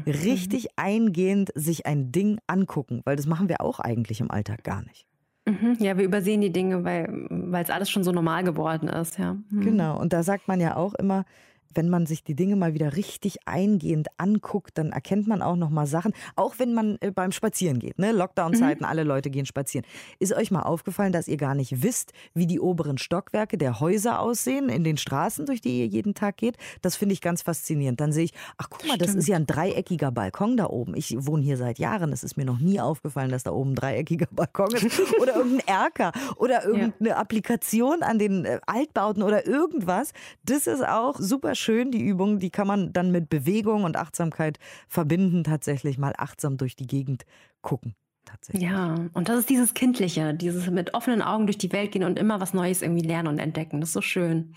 richtig 0.06 0.64
mhm. 0.64 0.70
eingehend 0.76 1.50
sich 1.56 1.84
ein 1.86 2.12
Ding 2.12 2.38
angucken, 2.46 3.02
weil 3.04 3.16
das 3.16 3.26
machen 3.26 3.48
wir 3.48 3.60
auch 3.60 3.80
eigentlich 3.80 4.20
im 4.20 4.30
Alltag 4.30 4.62
gar 4.62 4.82
nicht. 4.82 5.06
Mhm. 5.48 5.76
Ja, 5.80 5.98
wir 5.98 6.04
übersehen 6.04 6.40
die 6.40 6.52
Dinge, 6.52 6.84
weil 6.84 7.62
es 7.62 7.70
alles 7.70 7.90
schon 7.90 8.04
so 8.04 8.12
normal 8.12 8.44
geworden 8.44 8.88
ist. 8.88 9.18
Ja. 9.18 9.36
Mhm. 9.50 9.60
Genau, 9.60 9.98
und 9.98 10.12
da 10.12 10.22
sagt 10.22 10.46
man 10.46 10.60
ja 10.60 10.76
auch 10.76 10.94
immer, 10.94 11.24
wenn 11.74 11.88
man 11.88 12.06
sich 12.06 12.24
die 12.24 12.34
Dinge 12.34 12.56
mal 12.56 12.74
wieder 12.74 12.96
richtig 12.96 13.46
eingehend 13.46 14.08
anguckt, 14.18 14.78
dann 14.78 14.92
erkennt 14.92 15.26
man 15.26 15.42
auch 15.42 15.56
noch 15.56 15.70
mal 15.70 15.86
Sachen, 15.86 16.12
auch 16.34 16.58
wenn 16.58 16.74
man 16.74 16.98
äh, 17.00 17.10
beim 17.10 17.32
Spazieren 17.32 17.78
geht, 17.78 17.98
ne? 17.98 18.12
Lockdown-Zeiten, 18.12 18.84
mhm. 18.84 18.88
alle 18.88 19.04
Leute 19.04 19.30
gehen 19.30 19.46
spazieren. 19.46 19.86
Ist 20.18 20.32
euch 20.32 20.50
mal 20.50 20.62
aufgefallen, 20.62 21.12
dass 21.12 21.28
ihr 21.28 21.36
gar 21.36 21.54
nicht 21.54 21.82
wisst, 21.82 22.12
wie 22.34 22.46
die 22.46 22.60
oberen 22.60 22.98
Stockwerke 22.98 23.58
der 23.58 23.80
Häuser 23.80 24.20
aussehen 24.20 24.68
in 24.68 24.84
den 24.84 24.96
Straßen, 24.96 25.46
durch 25.46 25.60
die 25.60 25.80
ihr 25.80 25.86
jeden 25.86 26.14
Tag 26.14 26.36
geht? 26.36 26.56
Das 26.82 26.96
finde 26.96 27.12
ich 27.12 27.20
ganz 27.20 27.42
faszinierend. 27.42 28.00
Dann 28.00 28.12
sehe 28.12 28.24
ich, 28.24 28.32
ach 28.58 28.68
guck 28.70 28.82
mal, 28.82 28.94
Stimmt. 28.94 29.02
das 29.02 29.14
ist 29.14 29.28
ja 29.28 29.36
ein 29.36 29.46
dreieckiger 29.46 30.10
Balkon 30.10 30.56
da 30.56 30.66
oben. 30.66 30.94
Ich 30.96 31.14
wohne 31.18 31.42
hier 31.42 31.56
seit 31.56 31.78
Jahren, 31.78 32.12
es 32.12 32.24
ist 32.24 32.36
mir 32.36 32.44
noch 32.44 32.58
nie 32.58 32.80
aufgefallen, 32.80 33.30
dass 33.30 33.42
da 33.42 33.52
oben 33.52 33.72
ein 33.72 33.76
dreieckiger 33.76 34.28
Balkon 34.30 34.72
ist 34.74 35.00
oder 35.20 35.36
irgendein 35.36 35.66
Erker 35.66 36.12
oder 36.36 36.64
irgendeine 36.64 37.10
ja. 37.10 37.16
Applikation 37.16 38.02
an 38.02 38.18
den 38.18 38.44
äh, 38.44 38.60
Altbauten 38.66 39.22
oder 39.22 39.46
irgendwas. 39.46 40.12
Das 40.44 40.66
ist 40.66 40.86
auch 40.86 41.18
super 41.18 41.54
schön 41.56 41.90
die 41.90 42.02
Übung. 42.02 42.38
Die 42.38 42.50
kann 42.50 42.66
man 42.66 42.92
dann 42.92 43.10
mit 43.10 43.28
Bewegung 43.28 43.84
und 43.84 43.96
Achtsamkeit 43.96 44.58
verbinden, 44.88 45.44
tatsächlich 45.44 45.98
mal 45.98 46.14
achtsam 46.16 46.56
durch 46.56 46.76
die 46.76 46.86
Gegend 46.86 47.24
gucken. 47.62 47.94
tatsächlich. 48.24 48.62
Ja, 48.62 48.94
und 49.12 49.28
das 49.28 49.40
ist 49.40 49.50
dieses 49.50 49.74
Kindliche, 49.74 50.34
dieses 50.34 50.68
mit 50.70 50.94
offenen 50.94 51.22
Augen 51.22 51.46
durch 51.46 51.58
die 51.58 51.72
Welt 51.72 51.92
gehen 51.92 52.04
und 52.04 52.18
immer 52.18 52.40
was 52.40 52.54
Neues 52.54 52.82
irgendwie 52.82 53.06
lernen 53.06 53.28
und 53.28 53.38
entdecken. 53.38 53.80
Das 53.80 53.90
ist 53.90 53.94
so 53.94 54.00
schön. 54.00 54.54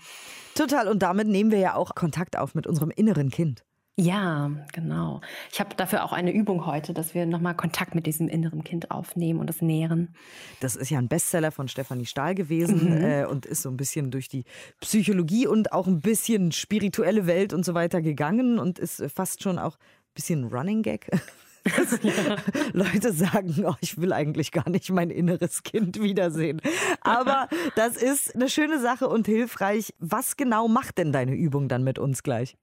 Total. 0.54 0.88
Und 0.88 1.02
damit 1.02 1.28
nehmen 1.28 1.50
wir 1.50 1.58
ja 1.58 1.74
auch 1.74 1.94
Kontakt 1.94 2.36
auf 2.36 2.54
mit 2.54 2.66
unserem 2.66 2.90
inneren 2.90 3.30
Kind. 3.30 3.64
Ja, 3.96 4.50
genau. 4.72 5.20
Ich 5.52 5.60
habe 5.60 5.74
dafür 5.76 6.04
auch 6.04 6.12
eine 6.12 6.32
Übung 6.32 6.64
heute, 6.64 6.94
dass 6.94 7.14
wir 7.14 7.26
nochmal 7.26 7.54
Kontakt 7.54 7.94
mit 7.94 8.06
diesem 8.06 8.28
inneren 8.28 8.64
Kind 8.64 8.90
aufnehmen 8.90 9.40
und 9.40 9.46
das 9.48 9.60
nähren. 9.60 10.14
Das 10.60 10.74
ist 10.74 10.90
ja 10.90 10.98
ein 10.98 11.08
Bestseller 11.08 11.50
von 11.50 11.68
Stefanie 11.68 12.06
Stahl 12.06 12.34
gewesen 12.34 12.96
mhm. 12.96 13.04
äh, 13.04 13.24
und 13.26 13.44
ist 13.44 13.62
so 13.62 13.68
ein 13.68 13.76
bisschen 13.76 14.10
durch 14.10 14.28
die 14.28 14.44
Psychologie 14.80 15.46
und 15.46 15.72
auch 15.72 15.86
ein 15.86 16.00
bisschen 16.00 16.50
spirituelle 16.52 17.26
Welt 17.26 17.52
und 17.52 17.64
so 17.64 17.74
weiter 17.74 18.00
gegangen 18.00 18.58
und 18.58 18.78
ist 18.78 19.04
fast 19.14 19.42
schon 19.42 19.58
auch 19.58 19.76
ein 19.76 20.14
bisschen 20.14 20.44
Running 20.44 20.82
Gag. 20.82 21.10
Ja. 21.12 21.18
Leute 22.72 23.12
sagen, 23.12 23.66
oh, 23.66 23.74
ich 23.80 24.00
will 24.00 24.14
eigentlich 24.14 24.50
gar 24.50 24.70
nicht 24.70 24.90
mein 24.90 25.10
inneres 25.10 25.62
Kind 25.62 26.00
wiedersehen. 26.00 26.62
Aber 27.02 27.48
das 27.74 27.96
ist 27.96 28.34
eine 28.34 28.48
schöne 28.48 28.80
Sache 28.80 29.08
und 29.08 29.26
hilfreich. 29.26 29.94
Was 29.98 30.38
genau 30.38 30.68
macht 30.68 30.96
denn 30.96 31.12
deine 31.12 31.34
Übung 31.34 31.68
dann 31.68 31.84
mit 31.84 31.98
uns 31.98 32.22
gleich? 32.22 32.56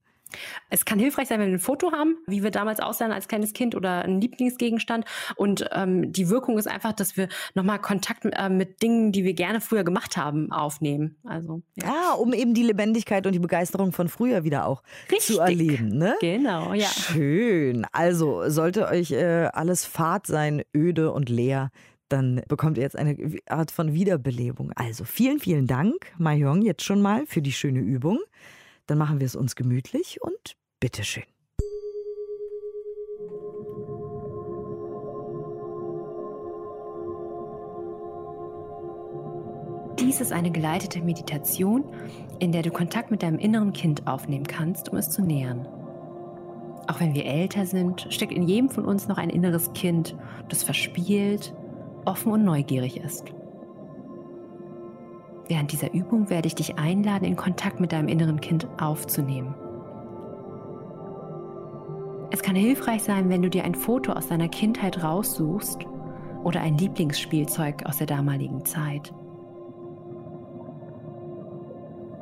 Es 0.70 0.86
kann 0.86 1.00
hilfreich 1.00 1.28
sein, 1.28 1.40
wenn 1.40 1.48
wir 1.48 1.58
ein 1.58 1.60
Foto 1.60 1.92
haben, 1.92 2.18
wie 2.28 2.44
wir 2.44 2.52
damals 2.52 2.80
aussahen 2.80 3.12
als 3.12 3.28
kleines 3.28 3.54
Kind 3.54 3.76
oder 3.76 4.04
ein 4.04 4.22
Lieblingsgegenstand. 4.22 5.06
Und 5.36 5.70
ähm, 5.72 6.12
die 6.12 6.30
Wirkung 6.30 6.58
ist 6.58 6.68
einfach, 6.68 6.94
dass 6.94 7.18
wir 7.18 7.30
nochmal 7.54 7.80
Kontakt 7.80 8.26
mit, 8.26 8.34
äh, 8.38 8.50
mit 8.50 8.82
Dingen, 8.82 9.12
die 9.12 9.24
wir 9.24 9.34
gerne 9.34 9.62
früher 9.62 9.84
gemacht 9.84 10.18
haben, 10.18 10.52
aufnehmen. 10.52 11.18
Also, 11.24 11.62
ja. 11.76 11.88
Ah, 11.88 12.14
um 12.14 12.34
eben 12.34 12.54
die 12.54 12.64
Lebendigkeit 12.64 13.26
und 13.26 13.34
die 13.34 13.40
Begeisterung 13.40 13.92
von 13.92 14.10
früher 14.10 14.44
wieder 14.44 14.66
auch 14.66 14.84
Richtig. 15.12 15.36
zu 15.36 15.42
erleben. 15.42 15.98
Ne? 15.98 16.16
Genau, 16.20 16.74
ja. 16.74 16.88
Schön. 16.88 17.86
Also 17.92 18.50
sollte 18.50 18.88
euch 18.88 19.12
äh, 19.12 19.50
alles 19.54 19.86
fad 19.86 20.28
sein, 20.28 20.64
öde 20.76 21.12
und 21.12 21.30
leer, 21.30 21.70
dann 22.10 22.42
bekommt 22.48 22.78
ihr 22.78 22.84
jetzt 22.84 22.98
eine 22.98 23.18
Art 23.48 23.72
von 23.72 23.94
Wiederbelebung. 23.94 24.72
Also 24.76 25.04
vielen, 25.04 25.40
vielen 25.40 25.68
Dank, 25.68 26.14
Mahjong, 26.18 26.62
jetzt 26.62 26.84
schon 26.84 27.02
mal 27.02 27.26
für 27.28 27.42
die 27.42 27.52
schöne 27.52 27.80
Übung. 27.80 28.20
Dann 28.88 28.98
machen 28.98 29.20
wir 29.20 29.26
es 29.28 29.36
uns 29.36 29.56
gemütlich 29.56 30.22
und 30.22 30.56
bitteschön. 30.80 31.24
Dies 40.00 40.22
ist 40.22 40.32
eine 40.32 40.52
geleitete 40.52 41.02
Meditation, 41.02 41.84
in 42.40 42.52
der 42.52 42.62
du 42.62 42.72
Kontakt 42.72 43.12
mit 43.12 43.24
deinem 43.24 43.40
inneren 43.40 43.74
Kind 43.74 44.08
aufnehmen 44.08 44.48
kannst, 44.48 44.90
um 44.90 44.98
es 44.98 45.10
zu 45.10 45.22
nähern. 45.22 45.68
Auch 46.88 47.02
wenn 47.02 47.14
wir 47.14 47.26
älter 47.26 47.66
sind, 47.66 48.08
steckt 48.10 48.32
in 48.32 48.44
jedem 48.44 48.70
von 48.70 48.86
uns 48.86 49.10
noch 49.10 49.18
ein 49.18 49.30
inneres 49.30 49.74
Kind, 49.74 50.16
das 50.48 50.64
verspielt, 50.64 51.54
offen 52.06 52.32
und 52.32 52.46
neugierig 52.46 52.98
ist. 52.98 53.26
Während 55.48 55.72
dieser 55.72 55.94
Übung 55.94 56.30
werde 56.30 56.48
ich 56.48 56.56
dich 56.56 56.78
einladen, 56.78 57.26
in 57.26 57.36
Kontakt 57.36 57.80
mit 57.80 57.94
deinem 57.94 58.10
inneren 58.10 58.42
Kind 58.42 58.68
aufzunehmen. 58.80 59.56
Es 62.32 62.42
kann 62.42 62.56
hilfreich 62.56 63.04
sein, 63.04 63.30
wenn 63.30 63.42
du 63.42 63.50
dir 63.50 63.64
ein 63.64 63.76
Foto 63.76 64.12
aus 64.12 64.28
deiner 64.28 64.50
Kindheit 64.50 65.02
raussuchst 65.02 65.86
oder 66.44 66.60
ein 66.62 66.78
Lieblingsspielzeug 66.78 67.86
aus 67.86 67.98
der 67.98 68.08
damaligen 68.08 68.66
Zeit. 68.66 69.14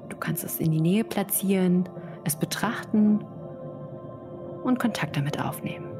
Du 0.09 0.17
kannst 0.17 0.43
es 0.43 0.59
in 0.59 0.71
die 0.71 0.81
Nähe 0.81 1.03
platzieren, 1.03 1.89
es 2.23 2.35
betrachten 2.35 3.23
und 4.63 4.79
Kontakt 4.79 5.17
damit 5.17 5.43
aufnehmen. 5.43 5.94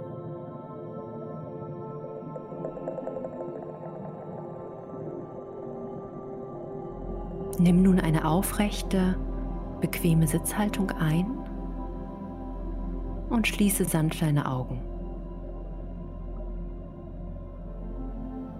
Nimm 7.58 7.82
nun 7.82 8.00
eine 8.00 8.26
aufrechte, 8.28 9.16
bequeme 9.80 10.28
Sitzhaltung 10.28 10.92
ein 10.92 11.26
und 13.30 13.48
schließe 13.48 13.86
sanft 13.86 14.22
deine 14.22 14.50
Augen. 14.50 14.82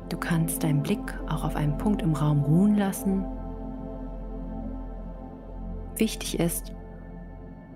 Du 0.10 0.18
kannst 0.18 0.64
deinen 0.64 0.82
Blick 0.82 1.14
auch 1.28 1.44
auf 1.44 1.56
einen 1.56 1.78
Punkt 1.78 2.02
im 2.02 2.14
Raum 2.14 2.44
ruhen 2.44 2.76
lassen. 2.78 3.26
Wichtig 5.98 6.40
ist, 6.40 6.74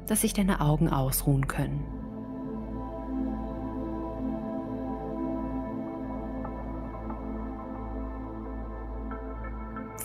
dass 0.07 0.21
sich 0.21 0.33
deine 0.33 0.61
Augen 0.61 0.89
ausruhen 0.89 1.47
können. 1.47 1.98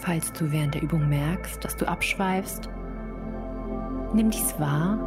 Falls 0.05 0.31
du 0.35 0.53
während 0.53 0.75
der 0.75 0.83
Übung 0.83 1.09
merkst, 1.09 1.65
dass 1.65 1.79
du 1.79 1.89
abschweifst, 1.89 2.69
nimm 4.13 4.29
dies 4.29 4.61
wahr 4.61 4.99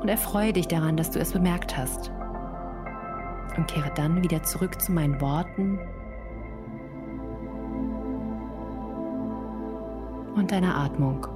und 0.00 0.08
erfreue 0.08 0.54
dich 0.54 0.66
daran, 0.66 0.96
dass 0.96 1.10
du 1.10 1.18
es 1.18 1.32
bemerkt 1.32 1.76
hast. 1.76 2.10
Und 3.58 3.68
kehre 3.68 3.92
dann 3.94 4.22
wieder 4.22 4.42
zurück 4.42 4.80
zu 4.80 4.92
meinen 4.92 5.20
Worten 5.20 5.78
und 10.36 10.50
deiner 10.50 10.74
Atmung. 10.74 11.26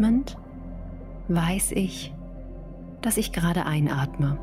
Einatmend 0.00 0.38
weiß 1.28 1.72
ich, 1.72 2.14
dass 3.02 3.18
ich 3.18 3.32
gerade 3.32 3.66
einatme. 3.66 4.38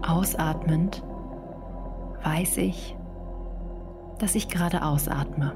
Ausatmend 0.00 1.04
weiß 2.24 2.56
ich, 2.56 2.96
dass 4.18 4.34
ich 4.36 4.48
gerade 4.48 4.82
ausatme. 4.86 5.52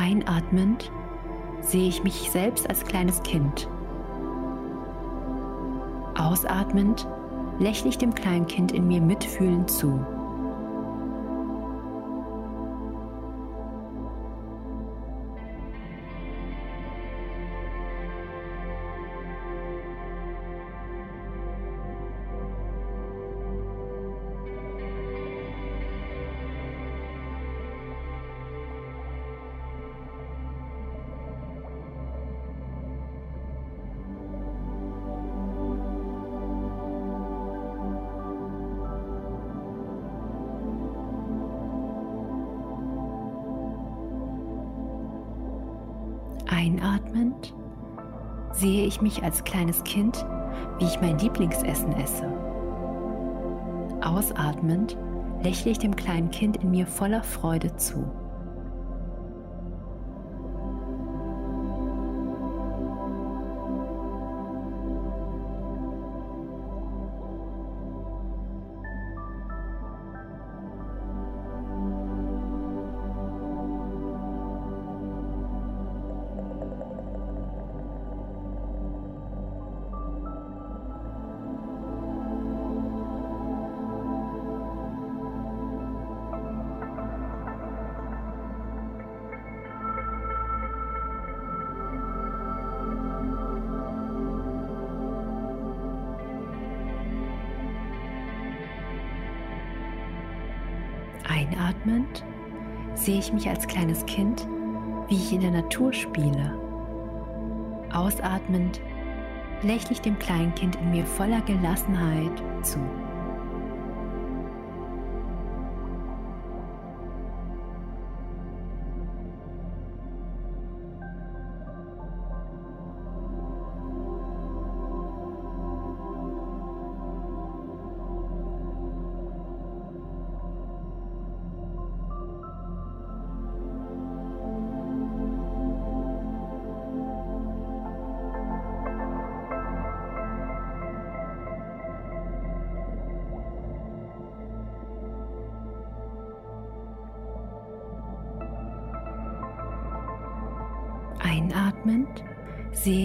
Einatmend 0.00 0.90
sehe 1.60 1.86
ich 1.86 2.02
mich 2.02 2.30
selbst 2.30 2.70
als 2.70 2.84
kleines 2.84 3.22
Kind. 3.22 3.68
Ausatmend 6.16 7.06
lächle 7.58 7.90
ich 7.90 7.98
dem 7.98 8.14
kleinen 8.14 8.46
Kind 8.46 8.72
in 8.72 8.88
mir 8.88 9.02
mitfühlend 9.02 9.70
zu. 9.70 10.00
Einatmend 46.50 47.54
sehe 48.50 48.84
ich 48.84 49.00
mich 49.00 49.22
als 49.22 49.44
kleines 49.44 49.84
Kind, 49.84 50.26
wie 50.78 50.84
ich 50.84 51.00
mein 51.00 51.16
Lieblingsessen 51.18 51.92
esse. 51.92 52.26
Ausatmend 54.02 54.98
lächle 55.44 55.70
ich 55.70 55.78
dem 55.78 55.94
kleinen 55.94 56.32
Kind 56.32 56.56
in 56.56 56.72
mir 56.72 56.88
voller 56.88 57.22
Freude 57.22 57.76
zu. 57.76 58.04
Einatmend 101.30 102.24
sehe 102.94 103.20
ich 103.20 103.32
mich 103.32 103.48
als 103.48 103.68
kleines 103.68 104.04
Kind, 104.06 104.48
wie 105.08 105.14
ich 105.14 105.32
in 105.32 105.40
der 105.40 105.52
Natur 105.52 105.92
spiele. 105.92 106.58
Ausatmend 107.92 108.80
lächle 109.62 109.92
ich 109.92 110.00
dem 110.00 110.18
Kleinkind 110.18 110.76
in 110.76 110.90
mir 110.90 111.06
voller 111.06 111.40
Gelassenheit 111.42 112.42
zu. 112.62 112.80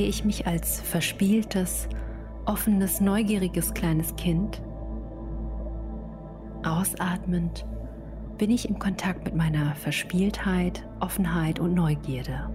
Sehe 0.06 0.10
ich 0.12 0.24
mich 0.24 0.46
als 0.46 0.82
verspieltes, 0.82 1.90
offenes, 2.46 3.02
neugieriges 3.02 3.74
kleines 3.74 4.16
Kind. 4.16 4.62
Ausatmend 6.64 7.66
bin 8.38 8.52
ich 8.52 8.70
im 8.70 8.78
Kontakt 8.78 9.26
mit 9.26 9.34
meiner 9.34 9.74
Verspieltheit, 9.74 10.88
Offenheit 11.00 11.60
und 11.60 11.74
Neugierde. 11.74 12.55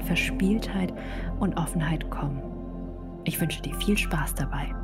Eigenen 0.00 0.02
Verspieltheit 0.02 0.92
und 1.38 1.56
Offenheit 1.56 2.10
kommen. 2.10 2.42
Ich 3.24 3.40
wünsche 3.40 3.62
dir 3.62 3.74
viel 3.74 3.96
Spaß 3.96 4.34
dabei. 4.34 4.74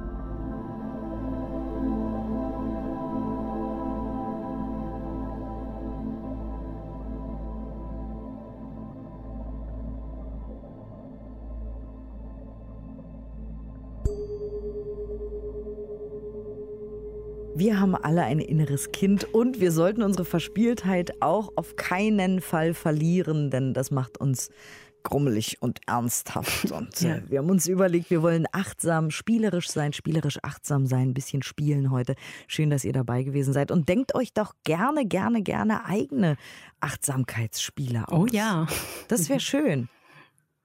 Wir 17.59 17.81
haben 17.81 17.95
alle 17.95 18.23
ein 18.23 18.39
inneres 18.39 18.93
Kind 18.93 19.33
und 19.33 19.61
wir 19.61 19.73
sollten 19.73 20.03
unsere 20.03 20.27
Verspieltheit 20.27 21.23
auch 21.23 21.53
auf 21.57 21.75
keinen 21.77 22.43
Fall 22.43 22.75
verlieren, 22.75 23.51
denn 23.51 23.73
das 23.73 23.91
macht 23.91 24.21
uns 24.21 24.51
grummelig 25.09 25.63
und 25.63 25.81
ernsthaft. 25.87 26.71
Und 26.73 27.01
Ja. 27.01 27.17
äh, 27.17 27.23
wir 27.31 27.39
haben 27.39 27.51
uns 27.51 27.67
überlegt, 27.67 28.11
wir 28.11 28.23
wollen 28.23 28.47
achtsam, 28.53 29.11
spielerisch 29.11 29.69
sein, 29.71 29.93
spielerisch 29.93 30.39
achtsam 30.43 30.87
sein, 30.87 31.09
ein 31.11 31.15
bisschen 31.15 31.43
spielen 31.43 31.91
heute. 31.91 32.15
Schön, 32.47 32.71
dass 32.71 32.85
ihr 32.85 32.93
dabei 32.93 33.23
gewesen 33.23 33.53
seid. 33.53 33.71
Und 33.71 33.89
denkt 33.89 34.15
euch 34.15 34.33
doch 34.33 34.53
gerne, 34.65 35.07
gerne, 35.07 35.43
gerne 35.43 35.85
eigene 35.87 36.37
Achtsamkeitsspiele 36.81 38.09
aus. 38.09 38.19
Oh 38.21 38.27
ja. 38.27 38.67
Das 39.09 39.29
wäre 39.29 39.41
schön. 39.41 39.89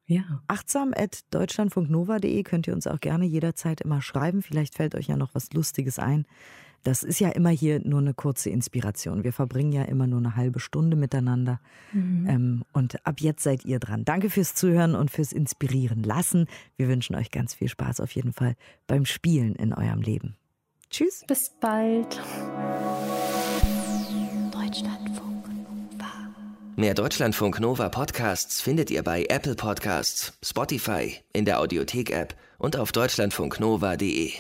Ja. 0.08 0.24
Achtsam 0.48 0.94
at 0.94 1.22
deutschlandfunknova.de 1.34 2.44
könnt 2.44 2.68
ihr 2.68 2.74
uns 2.74 2.86
auch 2.86 3.00
gerne 3.00 3.24
jederzeit 3.24 3.80
immer 3.80 4.02
schreiben. 4.02 4.42
Vielleicht 4.42 4.76
fällt 4.76 4.94
euch 4.94 5.08
ja 5.08 5.16
noch 5.16 5.34
was 5.36 5.54
Lustiges 5.54 6.00
ein. 6.00 6.26
Das 6.84 7.04
ist 7.04 7.20
ja 7.20 7.30
immer 7.30 7.50
hier 7.50 7.80
nur 7.84 8.00
eine 8.00 8.14
kurze 8.14 8.50
Inspiration. 8.50 9.24
Wir 9.24 9.34
verbringen 9.34 9.72
ja 9.72 9.84
immer 9.84 10.08
nur 10.08 10.20
eine 10.20 10.36
halbe 10.36 10.60
Stunde 10.60 10.98
miteinander. 10.98 11.60
Ähm, 11.94 12.64
und 12.74 13.06
ab 13.06 13.20
jetzt 13.20 13.44
seid 13.44 13.66
ihr 13.66 13.80
dran. 13.80 14.06
Danke 14.06 14.30
fürs 14.30 14.56
Zuhören 14.56 14.96
und 14.96 15.12
fürs 15.12 15.32
Inspirieren 15.32 16.04
lassen. 16.04 16.48
Wir 16.78 16.88
wünschen 16.88 17.16
euch 17.16 17.32
ganz 17.32 17.54
viel 17.54 17.70
Spaß 17.70 18.00
auf 18.00 18.12
jeden 18.12 18.34
Fall 18.34 18.56
beim 18.88 19.06
Spielen 19.06 19.56
in 19.56 19.74
eurem 19.74 20.02
Leben. 20.02 20.36
Tschüss. 20.90 21.24
Bis 21.28 21.52
bald. 21.62 22.20
Deutschlandfunk 24.52 25.48
Nova. 25.48 26.12
Mehr 26.76 26.94
Deutschlandfunk 26.94 27.60
Nova 27.60 27.90
Podcasts 27.90 28.62
findet 28.62 28.90
ihr 28.92 29.04
bei 29.04 29.26
Apple 29.30 29.56
Podcasts, 29.56 30.38
Spotify, 30.44 31.16
in 31.32 31.46
der 31.46 31.60
Audiothek-App 31.60 32.36
und 32.58 32.76
auf 32.76 32.92
deutschlandfunknova.de. 32.92 34.32